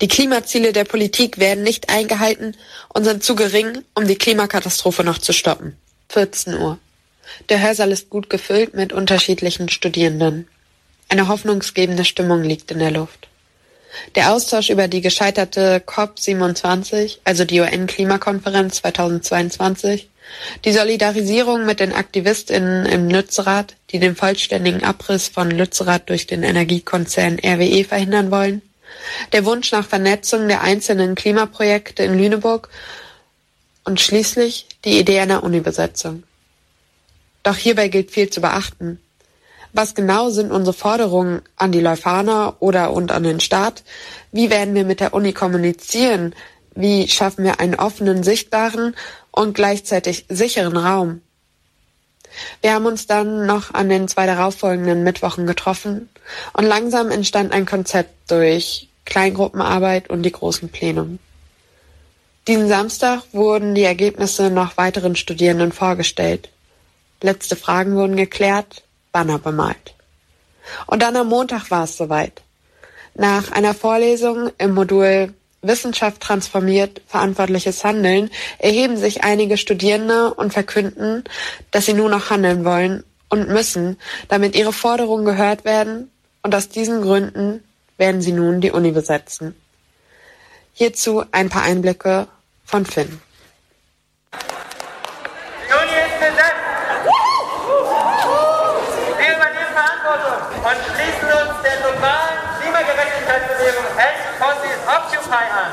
Die 0.00 0.08
Klimaziele 0.08 0.72
der 0.72 0.84
Politik 0.84 1.38
werden 1.38 1.62
nicht 1.62 1.90
eingehalten 1.90 2.56
und 2.88 3.04
sind 3.04 3.22
zu 3.22 3.36
gering, 3.36 3.82
um 3.94 4.06
die 4.06 4.16
Klimakatastrophe 4.16 5.04
noch 5.04 5.18
zu 5.18 5.34
stoppen. 5.34 5.76
14 6.08 6.54
Uhr. 6.54 6.78
Der 7.50 7.60
Hörsaal 7.60 7.92
ist 7.92 8.08
gut 8.08 8.30
gefüllt 8.30 8.72
mit 8.72 8.94
unterschiedlichen 8.94 9.68
Studierenden. 9.68 10.48
Eine 11.10 11.28
hoffnungsgebende 11.28 12.06
Stimmung 12.06 12.44
liegt 12.44 12.70
in 12.70 12.78
der 12.78 12.92
Luft. 12.92 13.28
Der 14.14 14.32
Austausch 14.32 14.70
über 14.70 14.88
die 14.88 15.02
gescheiterte 15.02 15.82
COP27, 15.84 17.18
also 17.24 17.44
die 17.44 17.60
UN-Klimakonferenz 17.60 18.76
2022, 18.76 20.08
die 20.64 20.72
Solidarisierung 20.72 21.66
mit 21.66 21.80
den 21.80 21.92
AktivistInnen 21.92 22.86
im 22.86 23.08
Lützerath, 23.08 23.76
die 23.90 23.98
den 23.98 24.16
vollständigen 24.16 24.84
Abriss 24.84 25.28
von 25.28 25.50
Lützerath 25.50 26.08
durch 26.08 26.26
den 26.26 26.42
Energiekonzern 26.42 27.38
RWE 27.38 27.84
verhindern 27.84 28.30
wollen, 28.30 28.62
der 29.32 29.44
Wunsch 29.44 29.72
nach 29.72 29.86
Vernetzung 29.86 30.48
der 30.48 30.62
einzelnen 30.62 31.14
Klimaprojekte 31.14 32.02
in 32.02 32.18
Lüneburg 32.18 32.68
und 33.84 34.00
schließlich 34.00 34.66
die 34.84 34.98
Idee 34.98 35.20
einer 35.20 35.42
Unibesetzung. 35.42 36.24
Doch 37.42 37.56
hierbei 37.56 37.88
gilt 37.88 38.10
viel 38.10 38.28
zu 38.28 38.40
beachten. 38.40 39.00
Was 39.72 39.94
genau 39.94 40.30
sind 40.30 40.50
unsere 40.50 40.72
Forderungen 40.72 41.42
an 41.56 41.70
die 41.70 41.80
Leuphana 41.80 42.56
oder 42.60 42.92
und 42.92 43.12
an 43.12 43.22
den 43.22 43.40
Staat? 43.40 43.84
Wie 44.32 44.50
werden 44.50 44.74
wir 44.74 44.84
mit 44.84 45.00
der 45.00 45.14
Uni 45.14 45.32
kommunizieren? 45.32 46.34
Wie 46.74 47.08
schaffen 47.08 47.44
wir 47.44 47.60
einen 47.60 47.74
offenen, 47.74 48.22
sichtbaren 48.22 48.96
und 49.36 49.54
gleichzeitig 49.54 50.24
sicheren 50.28 50.76
Raum? 50.76 51.20
Wir 52.60 52.74
haben 52.74 52.86
uns 52.86 53.06
dann 53.06 53.46
noch 53.46 53.72
an 53.72 53.88
den 53.88 54.08
zwei 54.08 54.26
darauffolgenden 54.26 55.04
Mittwochen 55.04 55.46
getroffen 55.46 56.08
und 56.52 56.64
langsam 56.64 57.10
entstand 57.10 57.52
ein 57.52 57.66
Konzept 57.66 58.30
durch 58.30 58.88
Kleingruppenarbeit 59.04 60.10
und 60.10 60.22
die 60.24 60.32
großen 60.32 60.68
Plenum. 60.68 61.18
Diesen 62.48 62.68
Samstag 62.68 63.22
wurden 63.32 63.74
die 63.74 63.84
Ergebnisse 63.84 64.50
noch 64.50 64.76
weiteren 64.76 65.16
Studierenden 65.16 65.72
vorgestellt. 65.72 66.48
Letzte 67.20 67.56
Fragen 67.56 67.96
wurden 67.96 68.16
geklärt, 68.16 68.82
Banner 69.12 69.38
bemalt. 69.38 69.94
Und 70.86 71.02
dann 71.02 71.16
am 71.16 71.28
Montag 71.28 71.70
war 71.70 71.84
es 71.84 71.96
soweit. 71.96 72.42
Nach 73.14 73.50
einer 73.52 73.74
Vorlesung 73.74 74.50
im 74.58 74.74
Modul 74.74 75.32
Wissenschaft 75.66 76.20
transformiert 76.20 77.00
verantwortliches 77.06 77.84
Handeln 77.84 78.30
erheben 78.58 78.96
sich 78.96 79.24
einige 79.24 79.56
Studierende 79.56 80.34
und 80.34 80.52
verkünden, 80.52 81.24
dass 81.70 81.86
sie 81.86 81.94
nur 81.94 82.08
noch 82.08 82.30
handeln 82.30 82.64
wollen 82.64 83.04
und 83.28 83.48
müssen, 83.48 83.98
damit 84.28 84.54
ihre 84.54 84.72
Forderungen 84.72 85.24
gehört 85.24 85.64
werden 85.64 86.10
und 86.42 86.54
aus 86.54 86.68
diesen 86.68 87.02
Gründen 87.02 87.62
werden 87.98 88.20
sie 88.22 88.32
nun 88.32 88.60
die 88.60 88.70
Uni 88.70 88.92
besetzen. 88.92 89.54
Hierzu 90.72 91.24
ein 91.32 91.48
paar 91.48 91.62
Einblicke 91.62 92.28
von 92.64 92.84
Finn. 92.84 93.20
Die 94.32 95.72
Uni 95.72 95.96
ist 96.04 96.20
besetzt. 96.20 96.66
Wir 99.18 99.32
übernehmen 99.34 99.72
Verantwortung 99.72 100.38
und 100.62 100.78
schließen 100.84 101.28
uns 101.32 101.62
der 101.64 101.76
globalen 101.80 102.38
Klimagerechtigkeitsbewegung 102.60 103.86
End 103.96 104.20
Fossil 104.38 104.75
An. 105.30 105.72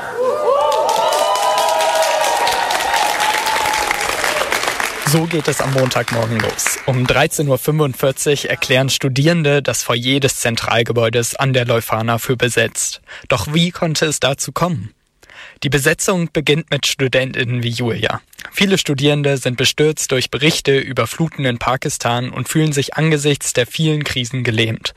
So 5.06 5.26
geht 5.26 5.46
es 5.46 5.60
am 5.60 5.72
Montagmorgen 5.74 6.40
los. 6.40 6.78
Um 6.86 7.06
13.45 7.06 8.44
Uhr 8.44 8.50
erklären 8.50 8.88
Studierende 8.88 9.62
das 9.62 9.84
Foyer 9.84 10.18
des 10.18 10.40
Zentralgebäudes 10.40 11.36
an 11.36 11.52
der 11.52 11.66
Leuphana 11.66 12.18
für 12.18 12.36
besetzt. 12.36 13.00
Doch 13.28 13.54
wie 13.54 13.70
konnte 13.70 14.06
es 14.06 14.18
dazu 14.18 14.50
kommen? 14.50 14.92
Die 15.62 15.68
Besetzung 15.68 16.30
beginnt 16.32 16.70
mit 16.70 16.86
Studentinnen 16.86 17.62
wie 17.62 17.70
Julia. 17.70 18.20
Viele 18.52 18.76
Studierende 18.76 19.36
sind 19.36 19.56
bestürzt 19.56 20.10
durch 20.12 20.30
Berichte 20.30 20.78
über 20.78 21.06
Fluten 21.06 21.44
in 21.44 21.58
Pakistan 21.58 22.30
und 22.30 22.48
fühlen 22.48 22.72
sich 22.72 22.94
angesichts 22.94 23.52
der 23.52 23.66
vielen 23.66 24.04
Krisen 24.04 24.44
gelähmt. 24.44 24.94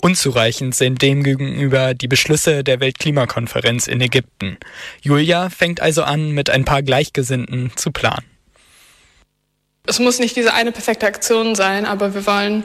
Unzureichend 0.00 0.74
sind 0.74 1.02
demgegenüber 1.02 1.94
die 1.94 2.08
Beschlüsse 2.08 2.62
der 2.62 2.80
Weltklimakonferenz 2.80 3.88
in 3.88 4.00
Ägypten. 4.00 4.58
Julia 5.02 5.50
fängt 5.50 5.80
also 5.80 6.04
an, 6.04 6.30
mit 6.30 6.50
ein 6.50 6.64
paar 6.64 6.82
Gleichgesinnten 6.82 7.72
zu 7.74 7.90
planen 7.90 8.24
es 9.88 9.98
muss 9.98 10.18
nicht 10.18 10.36
diese 10.36 10.52
eine 10.52 10.70
perfekte 10.70 11.06
Aktion 11.06 11.54
sein, 11.54 11.86
aber 11.86 12.14
wir 12.14 12.26
wollen 12.26 12.64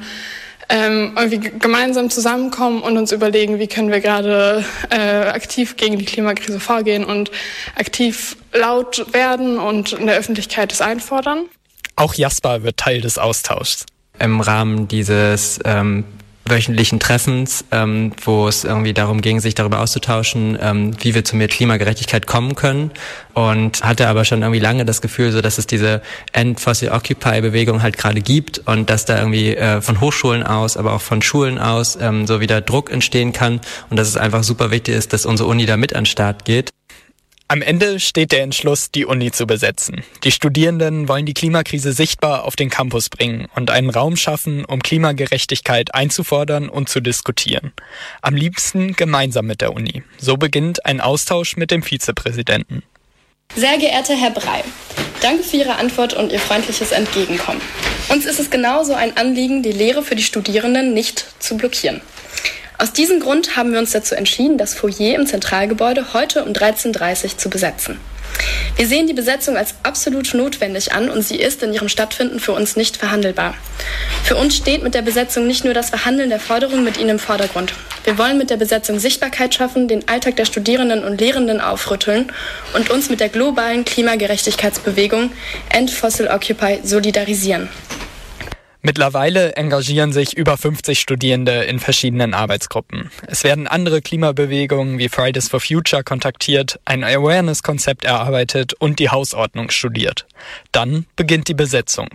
ähm, 0.70 1.14
irgendwie 1.18 1.52
gemeinsam 1.58 2.10
zusammenkommen 2.10 2.82
und 2.82 2.98
uns 2.98 3.12
überlegen, 3.12 3.60
wie 3.60 3.68
können 3.68 3.92
wir 3.92 4.02
gerade 4.02 4.64
äh, 4.90 4.98
aktiv 4.98 5.78
gegen 5.78 5.98
die 5.98 6.06
Klimakrise 6.06 6.60
vorgehen 6.60 7.06
und 7.06 7.32
aktiv 7.76 8.38
laut 8.54 9.14
werden 9.14 9.58
und 9.58 9.94
in 9.94 10.08
der 10.08 10.18
Öffentlichkeit 10.18 10.72
es 10.72 10.82
einfordern. 10.82 11.46
Auch 11.96 12.14
Jasper 12.14 12.64
wird 12.64 12.78
Teil 12.78 13.02
des 13.02 13.18
Austauschs. 13.18 13.86
Im 14.20 14.42
Rahmen 14.42 14.88
dieses 14.88 15.60
ähm, 15.66 16.06
wöchentlichen 16.46 17.00
Treffens, 17.00 17.64
ähm, 17.72 18.12
wo 18.24 18.48
es 18.48 18.64
irgendwie 18.64 18.94
darum 18.94 19.22
ging, 19.22 19.40
sich 19.40 19.56
darüber 19.56 19.80
auszutauschen, 19.80 20.58
ähm, 20.62 20.96
wie 21.02 21.16
wir 21.16 21.24
zu 21.24 21.36
mehr 21.36 21.48
Klimagerechtigkeit 21.48 22.28
kommen 22.28 22.56
können. 22.56 22.92
Und 23.34 23.84
hatte 23.84 24.08
aber 24.08 24.26
schon 24.26 24.42
irgendwie 24.42 24.60
lange 24.60 24.86
das 24.86 25.02
Gefühl, 25.02 25.32
so 25.32 25.42
dass 25.42 25.58
es 25.58 25.68
diese 25.68 26.02
End-Fossil-Occupy-Bewegung 26.34 27.82
halt 27.82 27.98
gerade 27.98 28.22
gibt 28.22 28.60
und 28.60 28.90
dass 28.90 29.06
da 29.06 29.18
irgendwie 29.18 29.56
äh, 29.56 29.82
von 29.82 30.02
Hochschulen 30.02 30.44
aus, 30.44 30.78
aber 30.78 30.94
auch 30.94 31.02
von 31.02 31.22
Schulen 31.22 31.58
aus 31.58 31.98
ähm, 32.00 32.28
so 32.28 32.42
wieder 32.42 32.62
Druck 32.62 32.92
entstehen 32.92 33.34
kann 33.34 33.62
und 33.90 33.98
dass 33.98 34.08
es 34.08 34.18
einfach 34.18 34.44
super 34.44 34.70
wichtig 34.70 34.96
ist, 34.96 35.14
dass 35.14 35.26
unsere 35.26 35.50
Uni 35.50 35.66
da 35.66 35.78
mit 35.78 35.96
an 35.96 36.02
den 36.04 36.06
Start 36.08 36.46
geht. 36.46 36.70
Am 37.54 37.62
Ende 37.62 38.00
steht 38.00 38.32
der 38.32 38.42
Entschluss, 38.42 38.90
die 38.90 39.06
Uni 39.06 39.30
zu 39.30 39.46
besetzen. 39.46 40.04
Die 40.24 40.32
Studierenden 40.32 41.08
wollen 41.08 41.28
die 41.28 41.36
Klimakrise 41.36 41.94
sichtbar 41.94 42.46
auf 42.46 42.56
den 42.56 42.72
Campus 42.72 43.10
bringen 43.10 43.48
und 43.54 43.70
einen 43.70 43.92
Raum 43.92 44.16
schaffen, 44.16 44.66
um 44.66 44.82
Klimagerechtigkeit 44.82 45.94
einzufordern 45.94 46.68
und 46.68 46.90
zu 46.90 47.00
diskutieren. 47.00 47.72
Am 48.24 48.34
liebsten 48.34 48.94
gemeinsam 48.94 49.46
mit 49.46 49.62
der 49.62 49.76
Uni. 49.76 50.02
So 50.18 50.36
beginnt 50.36 50.84
ein 50.88 51.00
Austausch 51.00 51.56
mit 51.56 51.70
dem 51.70 51.84
Vizepräsidenten. 51.84 52.82
Sehr 53.56 53.78
geehrter 53.78 54.16
Herr 54.16 54.32
Brei, 54.32 54.64
danke 55.22 55.44
für 55.44 55.58
Ihre 55.58 55.76
Antwort 55.76 56.16
und 56.16 56.32
Ihr 56.32 56.40
freundliches 56.40 56.92
Entgegenkommen. 56.92 57.62
Uns 58.10 58.26
ist 58.26 58.40
es 58.40 58.50
genauso 58.50 58.96
ein 58.96 59.16
Anliegen, 59.16 59.62
die 59.62 59.74
Lehre 59.74 60.02
für 60.02 60.16
die 60.16 60.24
Studierenden 60.24 60.96
nicht 60.96 61.24
zu 61.38 61.56
blockieren. 61.56 62.02
Aus 62.78 62.92
diesem 62.92 63.20
Grund 63.20 63.56
haben 63.56 63.72
wir 63.72 63.80
uns 63.80 63.92
dazu 63.92 64.16
entschieden, 64.16 64.58
das 64.58 64.74
Foyer 64.74 65.16
im 65.16 65.28
Zentralgebäude 65.28 66.14
heute 66.14 66.44
um 66.44 66.54
13.30 66.54 67.24
Uhr 67.24 67.38
zu 67.38 67.50
besetzen. 67.50 68.00
Wir 68.76 68.88
sehen 68.88 69.06
die 69.06 69.14
Besetzung 69.14 69.56
als 69.56 69.76
absolut 69.84 70.34
notwendig 70.34 70.92
an 70.92 71.10
und 71.10 71.22
sie 71.22 71.36
ist 71.36 71.62
in 71.62 71.72
ihrem 71.74 71.88
Stattfinden 71.88 72.40
für 72.40 72.54
uns 72.54 72.76
nicht 72.76 72.98
verhandelbar. 72.98 73.54
Für 74.24 74.36
uns 74.36 74.58
steht 74.58 74.82
mit 74.82 74.96
der 74.96 75.04
Besetzung 75.04 75.46
nicht 75.46 75.64
nur 75.64 75.76
das 75.76 75.92
Verhandeln 75.92 76.30
der 76.30 76.40
Forderungen 76.40 76.84
mit 76.84 76.98
ihnen 76.98 77.10
im 77.10 77.20
Vordergrund. 77.20 77.74
Wir 78.04 78.18
wollen 78.18 78.38
mit 78.38 78.50
der 78.50 78.58
Besetzung 78.58 78.98
Sichtbarkeit 78.98 79.54
schaffen, 79.54 79.88
den 79.88 80.08
Alltag 80.08 80.36
der 80.38 80.46
Studierenden 80.46 81.04
und 81.04 81.22
Lehrenden 81.22 81.62
aufrütteln 81.62 82.32
und 82.74 82.90
uns 82.90 83.10
mit 83.10 83.20
der 83.20 83.30
globalen 83.30 83.86
Klimagerechtigkeitsbewegung 83.86 85.32
End 85.70 85.92
Fossil 85.92 86.28
Occupy 86.28 86.80
solidarisieren. 86.84 87.70
Mittlerweile 88.86 89.56
engagieren 89.56 90.12
sich 90.12 90.36
über 90.36 90.58
50 90.58 91.00
Studierende 91.00 91.64
in 91.64 91.80
verschiedenen 91.80 92.34
Arbeitsgruppen. 92.34 93.10
Es 93.28 93.46
werden 93.46 93.66
andere 93.66 94.02
Klimabewegungen 94.02 94.98
wie 94.98 95.08
Fridays 95.08 95.48
for 95.48 95.62
Future 95.62 96.04
kontaktiert, 96.04 96.82
ein 96.84 97.06
Awareness-Konzept 97.06 98.04
erarbeitet 98.04 98.74
und 98.74 99.00
die 99.00 99.10
Hausordnung 99.10 99.72
studiert. 99.72 100.28
Dann 100.74 101.06
beginnt 101.16 101.48
die 101.48 101.54
Besetzung. 101.54 102.10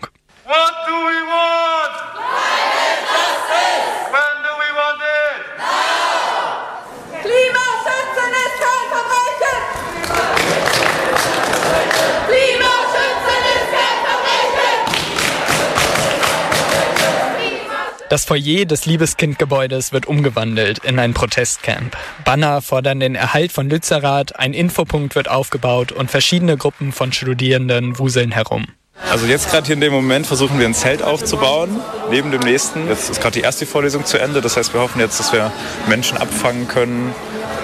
Das 18.09 18.25
Foyer 18.25 18.65
des 18.65 18.87
Liebeskindgebäudes 18.87 19.93
wird 19.93 20.07
umgewandelt 20.07 20.79
in 20.79 20.99
ein 20.99 21.13
Protestcamp. 21.13 21.95
Banner 22.25 22.63
fordern 22.63 23.01
den 23.01 23.15
Erhalt 23.15 23.53
von 23.53 23.69
Lützerath, 23.69 24.39
ein 24.39 24.55
Infopunkt 24.55 25.15
wird 25.15 25.29
aufgebaut 25.29 25.93
und 25.93 26.11
verschiedene 26.11 26.57
Gruppen 26.57 26.93
von 26.93 27.13
Studierenden 27.13 27.99
wuseln 27.99 28.33
herum. 28.33 28.67
Also 29.11 29.27
jetzt 29.27 29.51
gerade 29.51 29.67
hier 29.67 29.75
in 29.75 29.83
dem 29.83 29.93
Moment 29.93 30.27
versuchen 30.27 30.59
wir 30.59 30.65
ein 30.65 30.73
Zelt 30.73 31.03
aufzubauen, 31.03 31.69
neben 32.11 32.31
dem 32.31 32.41
nächsten. 32.41 32.89
Jetzt 32.89 33.11
ist 33.11 33.21
gerade 33.21 33.35
die 33.35 33.43
erste 33.43 33.67
Vorlesung 33.67 34.07
zu 34.07 34.19
Ende. 34.19 34.41
Das 34.41 34.57
heißt, 34.57 34.73
wir 34.73 34.81
hoffen 34.81 35.01
jetzt, 35.01 35.21
dass 35.21 35.35
wir 35.35 35.53
Menschen 35.87 36.17
abfangen 36.17 36.67
können, 36.67 37.15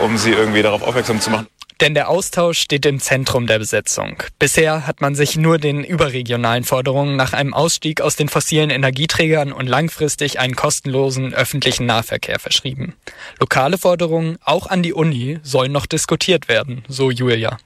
um 0.02 0.18
sie 0.18 0.32
irgendwie 0.32 0.60
darauf 0.60 0.82
aufmerksam 0.82 1.22
zu 1.22 1.30
machen. 1.30 1.46
Denn 1.80 1.94
der 1.94 2.08
Austausch 2.08 2.58
steht 2.58 2.86
im 2.86 3.00
Zentrum 3.00 3.46
der 3.46 3.58
Besetzung. 3.58 4.22
Bisher 4.38 4.86
hat 4.86 5.00
man 5.00 5.14
sich 5.14 5.36
nur 5.36 5.58
den 5.58 5.82
überregionalen 5.82 6.64
Forderungen 6.64 7.16
nach 7.16 7.32
einem 7.32 7.52
Ausstieg 7.52 8.00
aus 8.00 8.16
den 8.16 8.28
fossilen 8.28 8.70
Energieträgern 8.70 9.52
und 9.52 9.66
langfristig 9.66 10.38
einen 10.38 10.54
kostenlosen 10.54 11.34
öffentlichen 11.34 11.86
Nahverkehr 11.86 12.38
verschrieben. 12.38 12.94
Lokale 13.40 13.78
Forderungen, 13.78 14.38
auch 14.44 14.66
an 14.68 14.82
die 14.82 14.92
Uni, 14.92 15.40
sollen 15.42 15.72
noch 15.72 15.86
diskutiert 15.86 16.48
werden, 16.48 16.84
so 16.88 17.10
Julia. 17.10 17.58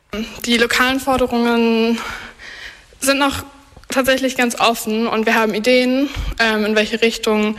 Die 0.46 0.56
lokalen 0.56 1.00
Forderungen 1.00 1.98
sind 3.00 3.18
noch 3.18 3.44
tatsächlich 3.88 4.36
ganz 4.36 4.58
offen 4.60 5.06
und 5.06 5.26
wir 5.26 5.34
haben 5.34 5.54
Ideen, 5.54 6.08
ähm, 6.38 6.64
in 6.64 6.76
welche 6.76 7.00
Richtung 7.00 7.56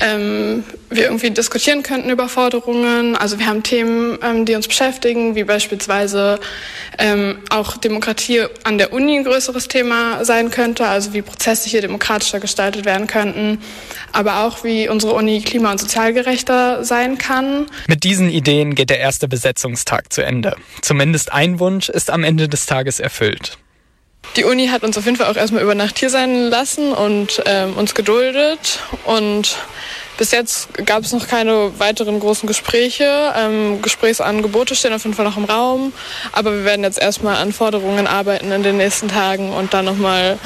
ähm, 0.00 0.64
wir 0.90 1.04
irgendwie 1.04 1.30
diskutieren 1.30 1.82
könnten 1.82 2.10
über 2.10 2.28
Forderungen. 2.28 3.16
Also 3.16 3.38
wir 3.38 3.46
haben 3.46 3.62
Themen, 3.62 4.18
ähm, 4.22 4.44
die 4.44 4.54
uns 4.54 4.68
beschäftigen, 4.68 5.34
wie 5.34 5.44
beispielsweise 5.44 6.40
ähm, 6.98 7.38
auch 7.50 7.76
Demokratie 7.76 8.44
an 8.64 8.78
der 8.78 8.92
Uni 8.92 9.16
ein 9.16 9.24
größeres 9.24 9.68
Thema 9.68 10.24
sein 10.24 10.50
könnte, 10.50 10.86
also 10.86 11.12
wie 11.12 11.22
Prozesse 11.22 11.68
hier 11.68 11.80
demokratischer 11.80 12.40
gestaltet 12.40 12.84
werden 12.84 13.06
könnten, 13.06 13.60
aber 14.12 14.44
auch 14.44 14.64
wie 14.64 14.88
unsere 14.88 15.14
Uni 15.14 15.40
klima- 15.42 15.70
und 15.70 15.78
sozialgerechter 15.78 16.84
sein 16.84 17.18
kann. 17.18 17.66
Mit 17.86 18.04
diesen 18.04 18.30
Ideen 18.30 18.74
geht 18.74 18.90
der 18.90 18.98
erste 18.98 19.28
Besetzungstag 19.28 20.12
zu 20.12 20.22
Ende. 20.22 20.56
Zumindest 20.82 21.32
ein 21.32 21.60
Wunsch 21.60 21.88
ist 21.88 22.10
am 22.10 22.24
Ende 22.24 22.48
des 22.48 22.66
Tages 22.66 23.00
erfüllt. 23.00 23.58
Die 24.38 24.44
Uni 24.44 24.68
hat 24.68 24.84
uns 24.84 24.96
auf 24.96 25.04
jeden 25.04 25.16
Fall 25.16 25.26
auch 25.26 25.34
erstmal 25.34 25.64
über 25.64 25.74
Nacht 25.74 25.98
hier 25.98 26.10
sein 26.10 26.44
lassen 26.44 26.92
und 26.92 27.42
ähm, 27.44 27.76
uns 27.76 27.96
geduldet. 27.96 28.78
Und 29.04 29.58
bis 30.16 30.30
jetzt 30.30 30.68
gab 30.86 31.02
es 31.02 31.12
noch 31.12 31.26
keine 31.26 31.76
weiteren 31.80 32.20
großen 32.20 32.46
Gespräche. 32.46 33.34
Ähm, 33.36 33.82
Gesprächsangebote 33.82 34.76
stehen 34.76 34.92
auf 34.92 35.02
jeden 35.02 35.16
Fall 35.16 35.24
noch 35.24 35.36
im 35.36 35.44
Raum. 35.44 35.92
Aber 36.30 36.52
wir 36.52 36.64
werden 36.64 36.84
jetzt 36.84 37.00
erstmal 37.00 37.34
an 37.34 37.52
Forderungen 37.52 38.06
arbeiten 38.06 38.52
in 38.52 38.62
den 38.62 38.76
nächsten 38.76 39.08
Tagen 39.08 39.52
und 39.52 39.74
dann 39.74 39.86
nochmal 39.86 40.38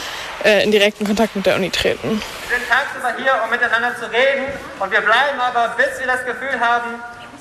äh, 0.43 0.65
in 0.65 0.71
direkten 0.71 1.07
Kontakt 1.07 1.37
mit 1.37 1.45
der 1.45 1.57
Uni 1.57 1.69
treten. 1.69 2.23
Wir 2.49 2.59
sind 2.59 2.69
tagsüber 2.71 3.15
hier, 3.23 3.45
um 3.45 3.51
miteinander 3.51 3.95
zu 4.01 4.07
reden. 4.07 4.47
Und 4.81 4.91
wir 4.91 5.03
bleiben 5.03 5.39
aber, 5.39 5.75
bis 5.77 6.01
wir 6.01 6.07
das 6.07 6.25
Gefühl 6.25 6.59
haben, 6.59 6.95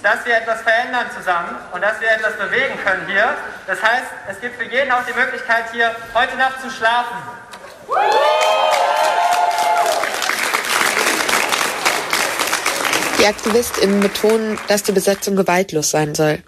dass 0.03 0.25
wir 0.25 0.35
etwas 0.35 0.61
verändern 0.61 1.05
zusammen 1.15 1.55
und 1.71 1.81
dass 1.81 1.99
wir 2.01 2.09
etwas 2.09 2.35
bewegen 2.37 2.77
können 2.83 3.07
hier. 3.07 3.35
Das 3.67 3.81
heißt, 3.81 4.05
es 4.29 4.41
gibt 4.41 4.55
für 4.55 4.63
jeden 4.63 4.91
auch 4.91 5.05
die 5.05 5.13
Möglichkeit, 5.13 5.65
hier 5.71 5.95
heute 6.13 6.35
Nacht 6.37 6.61
zu 6.61 6.69
schlafen. 6.69 7.17
Die 13.19 13.25
AktivistInnen 13.25 13.99
betonen, 13.99 14.57
dass 14.67 14.81
die 14.81 14.91
Besetzung 14.91 15.35
gewaltlos 15.35 15.91
sein 15.91 16.15
soll, 16.15 16.41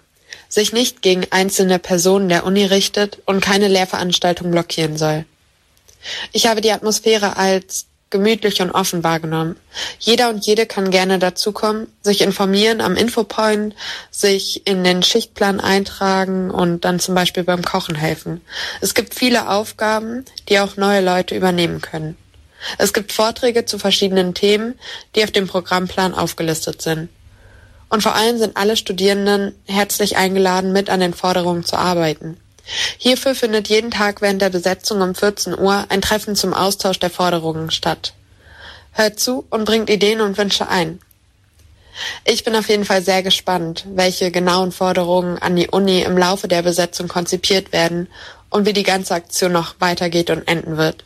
sich 0.48 0.72
nicht 0.72 1.02
gegen 1.02 1.24
einzelne 1.30 1.78
Personen 1.78 2.28
der 2.28 2.44
Uni 2.44 2.64
richtet 2.64 3.20
und 3.26 3.40
keine 3.40 3.68
Lehrveranstaltung 3.68 4.50
blockieren 4.50 4.96
soll. 4.96 5.24
Ich 6.32 6.48
habe 6.48 6.60
die 6.60 6.72
Atmosphäre 6.72 7.36
als 7.36 7.86
gemütlich 8.10 8.62
und 8.62 8.70
offen 8.70 9.02
wahrgenommen. 9.02 9.56
Jeder 9.98 10.30
und 10.30 10.46
jede 10.46 10.66
kann 10.66 10.90
gerne 10.90 11.18
dazukommen, 11.18 11.88
sich 12.02 12.20
informieren 12.20 12.80
am 12.80 12.96
Infopoint, 12.96 13.74
sich 14.10 14.66
in 14.66 14.84
den 14.84 15.02
Schichtplan 15.02 15.60
eintragen 15.60 16.50
und 16.50 16.84
dann 16.84 17.00
zum 17.00 17.14
Beispiel 17.14 17.44
beim 17.44 17.62
Kochen 17.62 17.96
helfen. 17.96 18.40
Es 18.80 18.94
gibt 18.94 19.14
viele 19.14 19.48
Aufgaben, 19.48 20.24
die 20.48 20.60
auch 20.60 20.76
neue 20.76 21.00
Leute 21.00 21.34
übernehmen 21.34 21.80
können. 21.80 22.16
Es 22.78 22.92
gibt 22.92 23.12
Vorträge 23.12 23.64
zu 23.64 23.78
verschiedenen 23.78 24.34
Themen, 24.34 24.78
die 25.14 25.24
auf 25.24 25.30
dem 25.30 25.46
Programmplan 25.46 26.14
aufgelistet 26.14 26.82
sind. 26.82 27.08
Und 27.88 28.02
vor 28.02 28.14
allem 28.14 28.38
sind 28.38 28.56
alle 28.56 28.76
Studierenden 28.76 29.54
herzlich 29.66 30.16
eingeladen, 30.16 30.72
mit 30.72 30.90
an 30.90 31.00
den 31.00 31.14
Forderungen 31.14 31.64
zu 31.64 31.76
arbeiten. 31.76 32.38
Hierfür 32.98 33.34
findet 33.34 33.68
jeden 33.68 33.90
Tag 33.90 34.22
während 34.22 34.40
der 34.40 34.50
Besetzung 34.50 35.00
um 35.00 35.14
14 35.14 35.58
Uhr 35.58 35.84
ein 35.88 36.00
Treffen 36.00 36.34
zum 36.34 36.54
Austausch 36.54 36.98
der 36.98 37.10
Forderungen 37.10 37.70
statt. 37.70 38.14
Hört 38.92 39.20
zu 39.20 39.44
und 39.50 39.64
bringt 39.64 39.90
Ideen 39.90 40.20
und 40.20 40.38
Wünsche 40.38 40.68
ein. 40.68 41.00
Ich 42.24 42.42
bin 42.42 42.56
auf 42.56 42.68
jeden 42.68 42.84
Fall 42.84 43.02
sehr 43.02 43.22
gespannt, 43.22 43.84
welche 43.88 44.30
genauen 44.30 44.72
Forderungen 44.72 45.38
an 45.38 45.54
die 45.54 45.68
Uni 45.68 46.02
im 46.02 46.18
Laufe 46.18 46.48
der 46.48 46.62
Besetzung 46.62 47.06
konzipiert 47.06 47.72
werden 47.72 48.08
und 48.50 48.66
wie 48.66 48.72
die 48.72 48.82
ganze 48.82 49.14
Aktion 49.14 49.52
noch 49.52 49.76
weitergeht 49.78 50.30
und 50.30 50.48
enden 50.48 50.76
wird. 50.76 51.04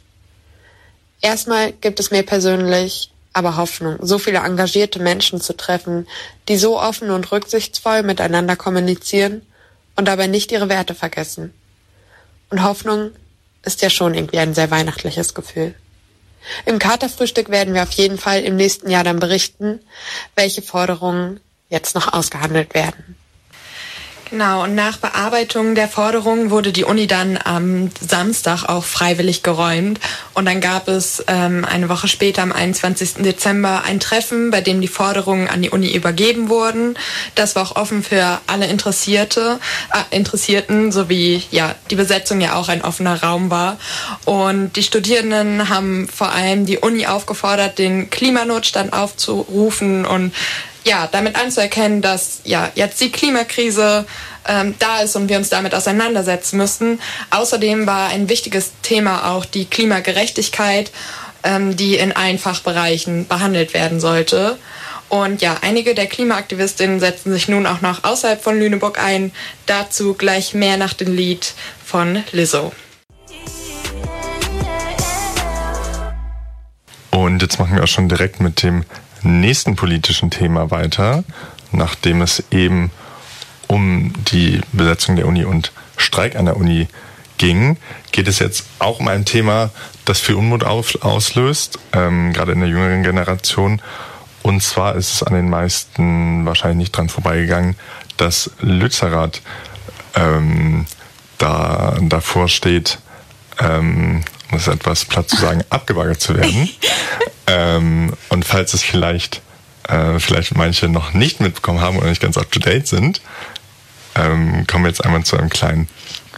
Erstmal 1.20 1.72
gibt 1.72 2.00
es 2.00 2.10
mir 2.10 2.22
persönlich 2.22 3.10
aber 3.32 3.56
Hoffnung, 3.56 3.98
so 4.00 4.18
viele 4.18 4.38
engagierte 4.38 5.00
Menschen 5.00 5.40
zu 5.40 5.56
treffen, 5.56 6.06
die 6.48 6.56
so 6.56 6.80
offen 6.80 7.10
und 7.10 7.30
rücksichtsvoll 7.30 8.02
miteinander 8.02 8.56
kommunizieren 8.56 9.42
und 9.98 10.04
dabei 10.06 10.28
nicht 10.28 10.52
ihre 10.52 10.68
Werte 10.68 10.94
vergessen. 10.94 11.52
Und 12.50 12.62
Hoffnung 12.62 13.10
ist 13.64 13.82
ja 13.82 13.90
schon 13.90 14.14
irgendwie 14.14 14.38
ein 14.38 14.54
sehr 14.54 14.70
weihnachtliches 14.70 15.34
Gefühl. 15.34 15.74
Im 16.66 16.78
Katerfrühstück 16.78 17.50
werden 17.50 17.74
wir 17.74 17.82
auf 17.82 17.90
jeden 17.90 18.16
Fall 18.16 18.42
im 18.42 18.54
nächsten 18.54 18.88
Jahr 18.90 19.02
dann 19.02 19.18
berichten, 19.18 19.80
welche 20.36 20.62
Forderungen 20.62 21.40
jetzt 21.68 21.96
noch 21.96 22.12
ausgehandelt 22.12 22.74
werden. 22.74 23.16
Genau, 24.30 24.64
und 24.64 24.74
nach 24.74 24.98
Bearbeitung 24.98 25.74
der 25.74 25.88
Forderungen 25.88 26.50
wurde 26.50 26.70
die 26.70 26.84
Uni 26.84 27.06
dann 27.06 27.38
am 27.42 27.90
Samstag 27.98 28.64
auch 28.64 28.84
freiwillig 28.84 29.42
geräumt. 29.42 30.00
Und 30.34 30.44
dann 30.44 30.60
gab 30.60 30.86
es 30.86 31.24
ähm, 31.28 31.64
eine 31.64 31.88
Woche 31.88 32.08
später, 32.08 32.42
am 32.42 32.52
21. 32.52 33.22
Dezember, 33.24 33.84
ein 33.86 34.00
Treffen, 34.00 34.50
bei 34.50 34.60
dem 34.60 34.82
die 34.82 34.88
Forderungen 34.88 35.48
an 35.48 35.62
die 35.62 35.70
Uni 35.70 35.94
übergeben 35.94 36.50
wurden. 36.50 36.98
Das 37.36 37.56
war 37.56 37.62
auch 37.62 37.76
offen 37.76 38.02
für 38.02 38.38
alle 38.46 38.66
Interessierte, 38.66 39.58
äh, 39.94 40.14
Interessierten, 40.14 40.92
sowie 40.92 41.42
ja, 41.50 41.74
die 41.90 41.96
Besetzung 41.96 42.42
ja 42.42 42.54
auch 42.54 42.68
ein 42.68 42.84
offener 42.84 43.22
Raum 43.22 43.50
war. 43.50 43.78
Und 44.26 44.76
die 44.76 44.82
Studierenden 44.82 45.70
haben 45.70 46.06
vor 46.06 46.32
allem 46.32 46.66
die 46.66 46.76
Uni 46.76 47.06
aufgefordert, 47.06 47.78
den 47.78 48.10
Klimanotstand 48.10 48.92
aufzurufen 48.92 50.04
und 50.04 50.34
ja, 50.84 51.08
damit 51.10 51.36
anzuerkennen, 51.36 52.00
dass 52.02 52.40
ja 52.44 52.70
jetzt 52.74 53.00
die 53.00 53.10
Klimakrise 53.10 54.06
ähm, 54.46 54.74
da 54.78 55.00
ist 55.00 55.16
und 55.16 55.28
wir 55.28 55.36
uns 55.36 55.50
damit 55.50 55.74
auseinandersetzen 55.74 56.56
müssen. 56.56 57.00
Außerdem 57.30 57.86
war 57.86 58.08
ein 58.08 58.28
wichtiges 58.28 58.72
Thema 58.82 59.30
auch 59.30 59.44
die 59.44 59.66
Klimagerechtigkeit, 59.66 60.90
ähm, 61.44 61.76
die 61.76 61.96
in 61.96 62.12
allen 62.12 62.38
Fachbereichen 62.38 63.28
behandelt 63.28 63.74
werden 63.74 64.00
sollte. 64.00 64.58
Und 65.08 65.40
ja, 65.40 65.56
einige 65.62 65.94
der 65.94 66.06
Klimaaktivistinnen 66.06 67.00
setzen 67.00 67.32
sich 67.32 67.48
nun 67.48 67.66
auch 67.66 67.80
noch 67.80 68.04
außerhalb 68.04 68.42
von 68.42 68.58
Lüneburg 68.58 69.02
ein. 69.02 69.32
Dazu 69.66 70.14
gleich 70.14 70.52
mehr 70.52 70.76
nach 70.76 70.92
dem 70.92 71.14
Lied 71.14 71.54
von 71.84 72.24
Lizzo. 72.32 72.72
Und 77.10 77.42
jetzt 77.42 77.58
machen 77.58 77.76
wir 77.76 77.82
auch 77.82 77.88
schon 77.88 78.08
direkt 78.08 78.40
mit 78.40 78.62
dem 78.62 78.84
nächsten 79.22 79.76
politischen 79.76 80.30
Thema 80.30 80.70
weiter, 80.70 81.24
nachdem 81.72 82.22
es 82.22 82.42
eben 82.50 82.90
um 83.66 84.12
die 84.32 84.60
Besetzung 84.72 85.16
der 85.16 85.26
Uni 85.26 85.44
und 85.44 85.72
Streik 85.96 86.36
an 86.36 86.46
der 86.46 86.56
Uni 86.56 86.88
ging, 87.36 87.76
geht 88.12 88.28
es 88.28 88.38
jetzt 88.38 88.64
auch 88.78 89.00
um 89.00 89.08
ein 89.08 89.24
Thema, 89.24 89.70
das 90.04 90.20
viel 90.20 90.34
Unmut 90.34 90.64
auslöst, 90.64 91.78
ähm, 91.92 92.32
gerade 92.32 92.52
in 92.52 92.60
der 92.60 92.68
jüngeren 92.68 93.02
Generation. 93.02 93.80
Und 94.42 94.62
zwar 94.62 94.94
ist 94.96 95.14
es 95.14 95.22
an 95.22 95.34
den 95.34 95.50
meisten 95.50 96.46
wahrscheinlich 96.46 96.78
nicht 96.78 96.96
dran 96.96 97.08
vorbeigegangen, 97.08 97.76
dass 98.16 98.50
Lützerath 98.60 99.42
ähm, 100.14 100.86
da 101.38 101.96
davor 102.00 102.48
steht, 102.48 102.98
ähm, 103.60 104.22
um 104.50 104.58
es 104.58 104.68
etwas 104.68 105.04
platt 105.04 105.28
zu 105.28 105.36
sagen, 105.36 105.64
abgebaggert 105.70 106.20
zu 106.20 106.36
werden. 106.36 106.68
ähm, 107.46 108.14
und 108.28 108.44
falls 108.44 108.74
es 108.74 108.82
vielleicht, 108.82 109.42
äh, 109.88 110.18
vielleicht 110.18 110.56
manche 110.56 110.88
noch 110.88 111.12
nicht 111.12 111.40
mitbekommen 111.40 111.80
haben 111.80 111.98
oder 111.98 112.08
nicht 112.08 112.22
ganz 112.22 112.36
up 112.36 112.50
to 112.50 112.60
date 112.60 112.86
sind, 112.86 113.20
ähm, 114.14 114.66
kommen 114.66 114.84
wir 114.84 114.90
jetzt 114.90 115.04
einmal 115.04 115.22
zu 115.24 115.36
einem 115.36 115.50
kleinen 115.50 115.88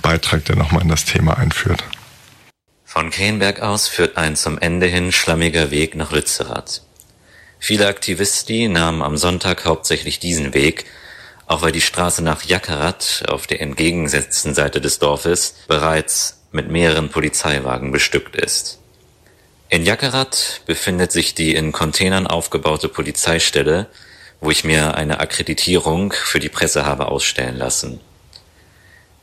Beitrag, 0.03 0.45
der 0.45 0.57
nochmal 0.57 0.83
in 0.83 0.89
das 0.89 1.05
Thema 1.05 1.39
einführt. 1.39 1.85
Von 2.85 3.11
Krenberg 3.11 3.61
aus 3.61 3.87
führt 3.87 4.17
ein 4.17 4.35
zum 4.35 4.59
Ende 4.59 4.87
hin 4.87 5.13
schlammiger 5.13 5.71
Weg 5.71 5.95
nach 5.95 6.11
Lützerath. 6.11 6.83
Viele 7.61 7.87
Aktivisti 7.87 8.69
nahmen 8.69 9.03
am 9.03 9.17
Sonntag 9.17 9.65
hauptsächlich 9.65 10.19
diesen 10.19 10.55
Weg, 10.55 10.87
auch 11.47 11.63
weil 11.63 11.73
die 11.73 11.83
Straße 11.83 12.25
nach 12.25 12.43
Jackerath 12.43 13.25
auf 13.29 13.47
der 13.47 13.61
entgegengesetzten 13.61 14.55
Seite 14.55 14.81
des 14.81 14.99
Dorfes 14.99 15.55
bereits 15.69 16.40
mit 16.53 16.71
mehreren 16.71 17.09
Polizeiwagen 17.09 17.93
bestückt 17.93 18.37
ist. 18.37 18.79
In 19.69 19.85
Jackerath 19.85 20.63
befindet 20.67 21.13
sich 21.13 21.35
die 21.35 21.55
in 21.55 21.71
Containern 21.71 22.27
aufgebaute 22.27 22.89
Polizeistelle, 22.89 23.87
wo 24.41 24.51
ich 24.51 24.65
mir 24.65 24.95
eine 24.95 25.21
Akkreditierung 25.21 26.13
für 26.13 26.41
die 26.41 26.49
Presse 26.49 26.85
habe 26.87 27.07
ausstellen 27.07 27.57
lassen. 27.57 28.01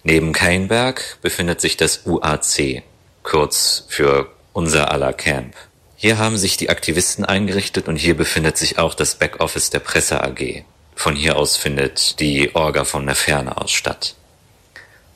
Neben 0.03 0.31
Keinberg 0.31 1.17
befindet 1.21 1.59
sich 1.59 1.75
das 1.75 2.05
UAC, 2.05 2.83
kurz 3.23 3.85
für 3.89 4.31
unser 4.53 4.91
aller 4.91 5.11
Camp. 5.11 5.53
Hier 5.97 6.17
haben 6.17 6.37
sich 6.37 6.55
die 6.55 6.69
Aktivisten 6.69 7.25
eingerichtet 7.25 7.87
und 7.87 7.97
hier 7.97 8.15
befindet 8.15 8.57
sich 8.57 8.77
auch 8.77 8.93
das 8.93 9.15
Backoffice 9.15 9.69
der 9.71 9.79
Presse 9.79 10.23
AG. 10.23 10.63
Von 10.95 11.15
hier 11.15 11.35
aus 11.35 11.57
findet 11.57 12.19
die 12.19 12.55
Orga 12.55 12.85
von 12.85 13.05
der 13.05 13.15
Ferne 13.15 13.57
aus 13.57 13.71
statt. 13.71 14.15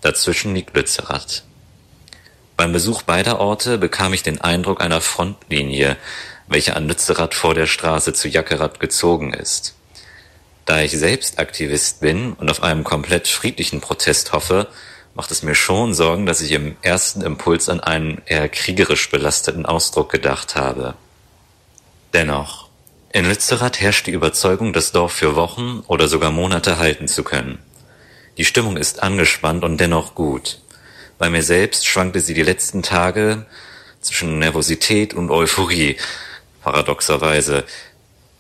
Dazwischen 0.02 0.54
liegt 0.56 0.76
Lützerath. 0.76 1.44
Beim 2.58 2.74
Besuch 2.74 3.02
beider 3.02 3.40
Orte 3.40 3.78
bekam 3.78 4.14
ich 4.14 4.24
den 4.24 4.42
Eindruck 4.42 4.82
einer 4.82 5.02
Frontlinie, 5.02 5.98
welche 6.48 6.76
an 6.76 6.88
Lützerath 6.88 7.34
vor 7.34 7.54
der 7.54 7.68
Straße 7.68 8.14
zu 8.14 8.28
Jackerath 8.28 8.80
gezogen 8.80 9.34
ist. 9.34 9.76
Da 10.66 10.82
ich 10.82 10.92
selbst 10.92 11.40
Aktivist 11.40 12.02
bin 12.02 12.34
und 12.34 12.50
auf 12.50 12.62
einen 12.62 12.84
komplett 12.84 13.28
friedlichen 13.28 13.82
Protest 13.82 14.32
hoffe, 14.32 14.68
macht 15.16 15.32
es 15.32 15.44
mir 15.44 15.56
schon 15.56 15.94
Sorgen, 15.94 16.26
dass 16.26 16.42
ich 16.42 16.52
im 16.52 16.78
ersten 16.82 17.22
Impuls 17.22 17.68
an 17.68 17.80
einen 17.80 18.22
eher 18.26 18.48
kriegerisch 18.48 19.10
belasteten 19.10 19.66
Ausdruck 19.66 20.12
gedacht 20.12 20.56
habe. 20.56 20.94
Dennoch, 22.14 22.70
in 23.14 23.26
Lützerath 23.26 23.82
herrscht 23.82 24.08
die 24.08 24.12
Überzeugung, 24.12 24.72
das 24.72 24.92
Dorf 24.92 25.12
für 25.12 25.36
Wochen 25.36 25.84
oder 25.88 26.08
sogar 26.08 26.32
Monate 26.32 26.78
halten 26.78 27.08
zu 27.08 27.24
können. 27.24 27.60
Die 28.38 28.46
Stimmung 28.46 28.78
ist 28.78 29.04
angespannt 29.04 29.64
und 29.64 29.78
dennoch 29.78 30.16
gut. 30.16 30.60
Bei 31.22 31.30
mir 31.30 31.44
selbst 31.44 31.86
schwankte 31.86 32.20
sie 32.20 32.34
die 32.34 32.42
letzten 32.42 32.82
Tage 32.82 33.46
zwischen 34.00 34.40
Nervosität 34.40 35.14
und 35.14 35.30
Euphorie, 35.30 35.98
paradoxerweise. 36.64 37.64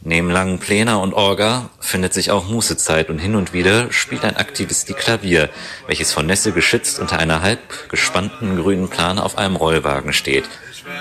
Neben 0.01 0.31
langen 0.31 0.57
Pläne 0.57 0.97
und 0.97 1.13
Orga 1.13 1.69
findet 1.79 2.15
sich 2.15 2.31
auch 2.31 2.47
Mußezeit 2.47 3.11
und 3.11 3.19
hin 3.19 3.35
und 3.35 3.53
wieder 3.53 3.93
spielt 3.93 4.25
ein 4.25 4.35
Aktivist 4.35 4.89
die 4.89 4.95
Klavier, 4.95 5.51
welches 5.85 6.11
von 6.11 6.25
Nässe 6.25 6.53
geschützt 6.53 6.97
unter 6.97 7.19
einer 7.19 7.43
halb 7.43 7.59
gespannten 7.89 8.57
grünen 8.57 8.89
Plane 8.89 9.21
auf 9.21 9.37
einem 9.37 9.57
Rollwagen 9.57 10.11
steht. 10.11 10.45